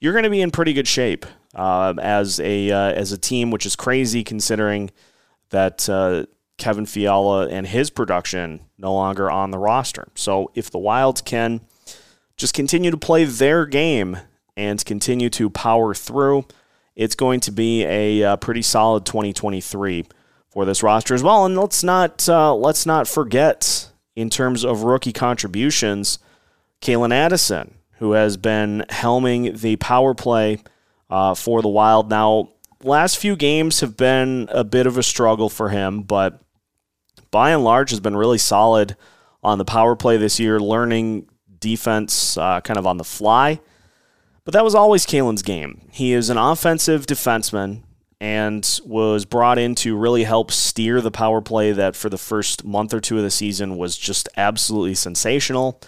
you're 0.00 0.14
going 0.14 0.24
to 0.24 0.30
be 0.30 0.40
in 0.40 0.50
pretty 0.50 0.72
good 0.72 0.88
shape 0.88 1.24
uh, 1.54 1.94
as 2.02 2.40
a 2.40 2.68
uh, 2.72 2.90
as 2.90 3.12
a 3.12 3.18
team, 3.18 3.52
which 3.52 3.64
is 3.64 3.76
crazy 3.76 4.24
considering 4.24 4.90
that 5.50 5.88
uh, 5.88 6.24
Kevin 6.58 6.86
Fiala 6.86 7.48
and 7.48 7.66
his 7.66 7.88
production 7.88 8.60
no 8.76 8.92
longer 8.92 9.30
on 9.30 9.50
the 9.50 9.58
roster. 9.58 10.08
So 10.14 10.50
if 10.54 10.70
the 10.70 10.78
Wilds 10.78 11.22
can 11.22 11.60
just 12.36 12.52
continue 12.52 12.90
to 12.90 12.96
play 12.96 13.24
their 13.24 13.64
game 13.64 14.18
and 14.56 14.84
continue 14.84 15.30
to 15.30 15.48
power 15.48 15.94
through, 15.94 16.46
it's 16.96 17.14
going 17.14 17.40
to 17.40 17.52
be 17.52 17.84
a, 17.84 18.24
uh, 18.24 18.36
pretty 18.36 18.62
solid 18.62 19.06
2023 19.06 20.06
for 20.50 20.64
this 20.64 20.82
roster 20.82 21.14
as 21.14 21.22
well. 21.22 21.46
And 21.46 21.56
let's 21.56 21.84
not 21.84 22.28
uh, 22.28 22.54
let's 22.54 22.84
not 22.84 23.06
forget 23.06 23.90
in 24.16 24.30
terms 24.30 24.64
of 24.64 24.82
rookie 24.82 25.12
contributions, 25.12 26.18
Calen 26.82 27.12
Addison, 27.12 27.74
who 27.98 28.12
has 28.12 28.36
been 28.36 28.84
helming 28.88 29.60
the 29.60 29.76
power 29.76 30.12
play 30.14 30.58
uh, 31.08 31.34
for 31.34 31.62
the 31.62 31.68
Wild. 31.68 32.10
Now, 32.10 32.48
last 32.82 33.18
few 33.18 33.36
games 33.36 33.80
have 33.80 33.96
been 33.96 34.48
a 34.50 34.64
bit 34.64 34.86
of 34.86 34.98
a 34.98 35.02
struggle 35.02 35.48
for 35.48 35.68
him, 35.68 36.02
but 36.02 36.40
by 37.30 37.50
and 37.50 37.64
large 37.64 37.90
has 37.90 38.00
been 38.00 38.16
really 38.16 38.38
solid 38.38 38.96
on 39.42 39.58
the 39.58 39.64
power 39.64 39.96
play 39.96 40.16
this 40.16 40.40
year, 40.40 40.58
learning 40.60 41.28
defense 41.60 42.36
uh, 42.36 42.60
kind 42.60 42.78
of 42.78 42.86
on 42.86 42.96
the 42.96 43.04
fly. 43.04 43.60
But 44.44 44.54
that 44.54 44.64
was 44.64 44.74
always 44.74 45.04
Calen's 45.04 45.42
game. 45.42 45.88
He 45.90 46.12
is 46.12 46.30
an 46.30 46.38
offensive 46.38 47.06
defenseman 47.06 47.82
and 48.20 48.80
was 48.84 49.24
brought 49.24 49.58
in 49.58 49.74
to 49.76 49.96
really 49.96 50.24
help 50.24 50.50
steer 50.50 51.00
the 51.00 51.10
power 51.10 51.40
play 51.40 51.72
that 51.72 51.94
for 51.94 52.08
the 52.08 52.18
first 52.18 52.64
month 52.64 52.92
or 52.92 53.00
two 53.00 53.18
of 53.18 53.22
the 53.22 53.30
season 53.30 53.76
was 53.76 53.96
just 53.96 54.28
absolutely 54.36 54.94
sensational. 54.94 55.80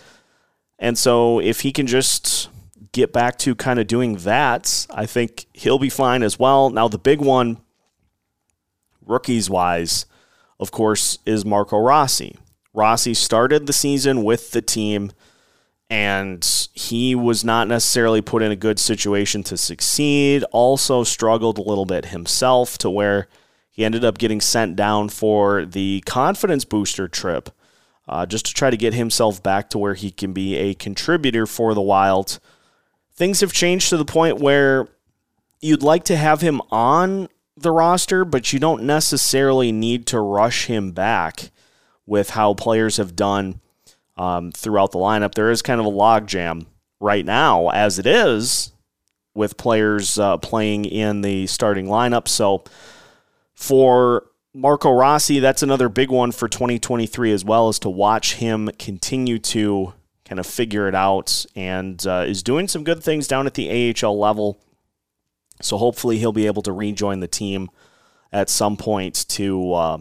And 0.78 0.96
so 0.96 1.40
if 1.40 1.60
he 1.60 1.72
can 1.72 1.86
just 1.86 2.48
get 2.92 3.12
back 3.12 3.38
to 3.38 3.54
kind 3.54 3.78
of 3.78 3.86
doing 3.86 4.16
that, 4.16 4.86
I 4.90 5.06
think 5.06 5.46
he'll 5.52 5.78
be 5.78 5.90
fine 5.90 6.22
as 6.22 6.38
well. 6.38 6.70
Now, 6.70 6.88
the 6.88 6.98
big 6.98 7.20
one, 7.20 7.58
rookies 9.04 9.50
wise, 9.50 10.06
of 10.60 10.70
course, 10.70 11.18
is 11.24 11.44
Marco 11.44 11.78
Rossi. 11.78 12.36
Rossi 12.72 13.14
started 13.14 13.66
the 13.66 13.72
season 13.72 14.22
with 14.22 14.52
the 14.52 14.62
team 14.62 15.10
and 15.88 16.68
he 16.72 17.16
was 17.16 17.42
not 17.42 17.66
necessarily 17.66 18.20
put 18.20 18.42
in 18.42 18.52
a 18.52 18.56
good 18.56 18.78
situation 18.78 19.42
to 19.42 19.56
succeed. 19.56 20.44
Also, 20.52 21.02
struggled 21.02 21.58
a 21.58 21.62
little 21.62 21.86
bit 21.86 22.06
himself 22.06 22.78
to 22.78 22.88
where 22.88 23.26
he 23.70 23.84
ended 23.84 24.04
up 24.04 24.18
getting 24.18 24.40
sent 24.40 24.76
down 24.76 25.08
for 25.08 25.64
the 25.64 26.00
confidence 26.06 26.64
booster 26.64 27.08
trip 27.08 27.50
uh, 28.08 28.24
just 28.24 28.46
to 28.46 28.54
try 28.54 28.70
to 28.70 28.76
get 28.76 28.94
himself 28.94 29.42
back 29.42 29.68
to 29.70 29.78
where 29.78 29.94
he 29.94 30.12
can 30.12 30.32
be 30.32 30.56
a 30.56 30.74
contributor 30.74 31.46
for 31.46 31.74
the 31.74 31.80
Wild. 31.80 32.38
Things 33.14 33.40
have 33.40 33.52
changed 33.52 33.88
to 33.90 33.96
the 33.96 34.04
point 34.04 34.38
where 34.38 34.86
you'd 35.60 35.82
like 35.82 36.04
to 36.04 36.16
have 36.16 36.40
him 36.40 36.60
on 36.70 37.28
the 37.62 37.70
roster, 37.70 38.24
but 38.24 38.52
you 38.52 38.58
don't 38.58 38.82
necessarily 38.82 39.72
need 39.72 40.06
to 40.06 40.20
rush 40.20 40.66
him 40.66 40.92
back 40.92 41.50
with 42.06 42.30
how 42.30 42.54
players 42.54 42.96
have 42.96 43.14
done 43.14 43.60
um, 44.16 44.52
throughout 44.52 44.92
the 44.92 44.98
lineup. 44.98 45.34
There 45.34 45.50
is 45.50 45.62
kind 45.62 45.80
of 45.80 45.86
a 45.86 45.90
logjam 45.90 46.66
right 46.98 47.24
now, 47.24 47.68
as 47.68 47.98
it 47.98 48.06
is, 48.06 48.72
with 49.34 49.56
players 49.56 50.18
uh, 50.18 50.36
playing 50.38 50.84
in 50.84 51.22
the 51.22 51.46
starting 51.46 51.86
lineup. 51.86 52.28
So 52.28 52.64
for 53.54 54.26
Marco 54.52 54.90
Rossi, 54.90 55.38
that's 55.38 55.62
another 55.62 55.88
big 55.88 56.10
one 56.10 56.32
for 56.32 56.48
2023 56.48 57.32
as 57.32 57.44
well, 57.44 57.68
is 57.68 57.78
to 57.80 57.90
watch 57.90 58.34
him 58.34 58.70
continue 58.78 59.38
to 59.38 59.94
kind 60.24 60.38
of 60.38 60.46
figure 60.46 60.88
it 60.88 60.94
out 60.94 61.44
and 61.56 62.06
uh, 62.06 62.24
is 62.26 62.42
doing 62.42 62.68
some 62.68 62.84
good 62.84 63.02
things 63.02 63.26
down 63.26 63.46
at 63.46 63.54
the 63.54 63.94
AHL 63.94 64.18
level. 64.18 64.60
So 65.62 65.76
hopefully 65.76 66.18
he'll 66.18 66.32
be 66.32 66.46
able 66.46 66.62
to 66.62 66.72
rejoin 66.72 67.20
the 67.20 67.28
team 67.28 67.70
at 68.32 68.48
some 68.48 68.76
point 68.76 69.26
to 69.30 69.72
uh, 69.72 69.98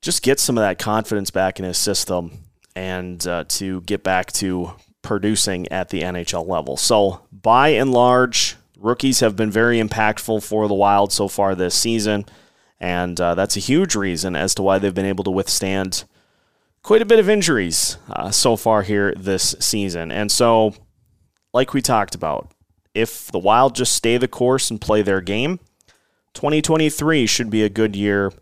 just 0.00 0.22
get 0.22 0.40
some 0.40 0.58
of 0.58 0.62
that 0.62 0.78
confidence 0.78 1.30
back 1.30 1.58
in 1.58 1.64
his 1.64 1.78
system 1.78 2.44
and 2.76 3.26
uh, 3.26 3.44
to 3.48 3.80
get 3.82 4.02
back 4.02 4.32
to 4.32 4.72
producing 5.02 5.70
at 5.70 5.90
the 5.90 6.02
NHL 6.02 6.46
level. 6.48 6.76
So, 6.76 7.20
by 7.30 7.68
and 7.68 7.92
large, 7.92 8.56
rookies 8.76 9.20
have 9.20 9.36
been 9.36 9.50
very 9.50 9.80
impactful 9.80 10.42
for 10.42 10.66
the 10.66 10.74
Wild 10.74 11.12
so 11.12 11.28
far 11.28 11.54
this 11.54 11.74
season, 11.74 12.24
and 12.80 13.20
uh, 13.20 13.34
that's 13.34 13.56
a 13.56 13.60
huge 13.60 13.94
reason 13.94 14.34
as 14.34 14.54
to 14.56 14.62
why 14.62 14.78
they've 14.78 14.94
been 14.94 15.06
able 15.06 15.24
to 15.24 15.30
withstand 15.30 16.04
quite 16.82 17.02
a 17.02 17.06
bit 17.06 17.18
of 17.18 17.28
injuries 17.28 17.96
uh, 18.10 18.30
so 18.30 18.56
far 18.56 18.82
here 18.82 19.14
this 19.16 19.54
season. 19.60 20.10
And 20.10 20.32
so, 20.32 20.74
like 21.52 21.72
we 21.72 21.80
talked 21.80 22.14
about, 22.14 22.50
if 22.94 23.30
the 23.30 23.38
Wild 23.38 23.74
just 23.74 23.94
stay 23.94 24.16
the 24.16 24.28
course 24.28 24.70
and 24.70 24.80
play 24.80 25.02
their 25.02 25.20
game, 25.20 25.58
2023 26.34 27.26
should 27.26 27.50
be 27.50 27.62
a 27.62 27.68
good 27.68 27.96
year 27.96 28.32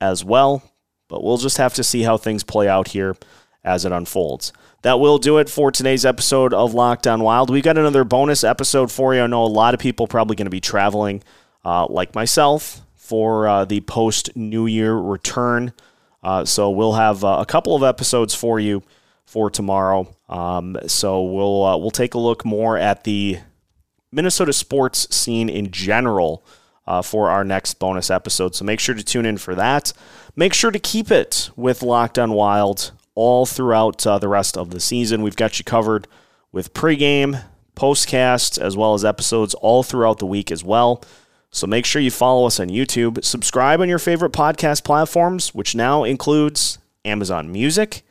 as 0.00 0.24
well. 0.24 0.62
But 1.08 1.22
we'll 1.22 1.38
just 1.38 1.58
have 1.58 1.74
to 1.74 1.84
see 1.84 2.02
how 2.02 2.16
things 2.16 2.42
play 2.42 2.68
out 2.68 2.88
here 2.88 3.16
as 3.62 3.84
it 3.84 3.92
unfolds. 3.92 4.52
That 4.82 5.00
will 5.00 5.18
do 5.18 5.38
it 5.38 5.48
for 5.48 5.70
today's 5.70 6.04
episode 6.04 6.52
of 6.52 6.74
Locked 6.74 7.06
On 7.06 7.22
Wild. 7.22 7.50
We've 7.50 7.64
got 7.64 7.78
another 7.78 8.04
bonus 8.04 8.44
episode 8.44 8.92
for 8.92 9.14
you. 9.14 9.22
I 9.22 9.26
know 9.26 9.44
a 9.44 9.46
lot 9.46 9.74
of 9.74 9.80
people 9.80 10.06
probably 10.06 10.36
going 10.36 10.46
to 10.46 10.50
be 10.50 10.60
traveling, 10.60 11.22
uh, 11.64 11.86
like 11.88 12.14
myself, 12.14 12.82
for 12.94 13.48
uh, 13.48 13.64
the 13.64 13.80
post 13.82 14.36
New 14.36 14.66
Year 14.66 14.94
return. 14.94 15.72
Uh, 16.22 16.44
so 16.44 16.70
we'll 16.70 16.94
have 16.94 17.24
uh, 17.24 17.38
a 17.40 17.46
couple 17.46 17.74
of 17.74 17.82
episodes 17.82 18.34
for 18.34 18.60
you 18.60 18.82
for 19.24 19.50
tomorrow. 19.50 20.14
Um, 20.28 20.76
so 20.86 21.22
we'll 21.22 21.64
uh, 21.64 21.76
we'll 21.76 21.90
take 21.90 22.14
a 22.14 22.18
look 22.18 22.44
more 22.44 22.76
at 22.76 23.04
the 23.04 23.38
Minnesota 24.14 24.52
sports 24.52 25.14
scene 25.14 25.48
in 25.48 25.70
general. 25.70 26.44
Uh, 26.86 27.00
for 27.00 27.30
our 27.30 27.44
next 27.44 27.78
bonus 27.78 28.10
episode. 28.10 28.54
So 28.54 28.62
make 28.62 28.78
sure 28.78 28.94
to 28.94 29.02
tune 29.02 29.24
in 29.24 29.38
for 29.38 29.54
that. 29.54 29.94
Make 30.36 30.52
sure 30.52 30.70
to 30.70 30.78
keep 30.78 31.10
it 31.10 31.48
with 31.56 31.82
Locked 31.82 32.18
On 32.18 32.32
Wild 32.32 32.92
all 33.14 33.46
throughout 33.46 34.06
uh, 34.06 34.18
the 34.18 34.28
rest 34.28 34.58
of 34.58 34.68
the 34.68 34.80
season. 34.80 35.22
We've 35.22 35.34
got 35.34 35.58
you 35.58 35.64
covered 35.64 36.06
with 36.52 36.74
pregame, 36.74 37.42
postcasts, 37.74 38.58
as 38.58 38.76
well 38.76 38.94
as 38.94 39.04
episodes 39.04 39.54
all 39.54 39.82
throughout 39.82 40.18
the 40.18 40.26
week 40.26 40.50
as 40.50 40.62
well. 40.62 41.02
So 41.50 41.66
make 41.66 41.86
sure 41.86 42.02
you 42.02 42.10
follow 42.10 42.46
us 42.46 42.58
on 42.58 42.68
YouTube, 42.68 43.24
subscribe 43.24 43.80
on 43.80 43.88
your 43.88 43.98
favorite 43.98 44.32
podcast 44.32 44.84
platforms, 44.84 45.54
which 45.54 45.74
now 45.74 46.02
includes 46.02 46.78
Amazon 47.04 47.52
Music. 47.52 48.02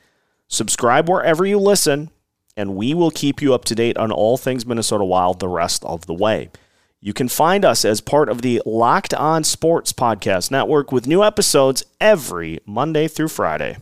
Subscribe 0.47 1.09
wherever 1.09 1.45
you 1.45 1.59
listen, 1.59 2.09
and 2.55 2.75
we 2.75 2.93
will 2.93 3.11
keep 3.11 3.41
you 3.41 3.53
up 3.53 3.65
to 3.65 3.75
date 3.75 3.97
on 3.97 4.11
all 4.11 4.37
things 4.37 4.65
Minnesota 4.65 5.03
Wild 5.03 5.39
the 5.39 5.47
rest 5.47 5.83
of 5.85 6.05
the 6.05 6.13
way. 6.13 6.49
You 7.01 7.13
can 7.13 7.27
find 7.27 7.65
us 7.65 7.83
as 7.83 7.99
part 7.99 8.29
of 8.29 8.41
the 8.41 8.61
Locked 8.65 9.13
On 9.13 9.43
Sports 9.43 9.91
Podcast 9.91 10.51
Network 10.51 10.91
with 10.91 11.07
new 11.07 11.23
episodes 11.23 11.83
every 11.99 12.59
Monday 12.65 13.07
through 13.07 13.27
Friday. 13.27 13.77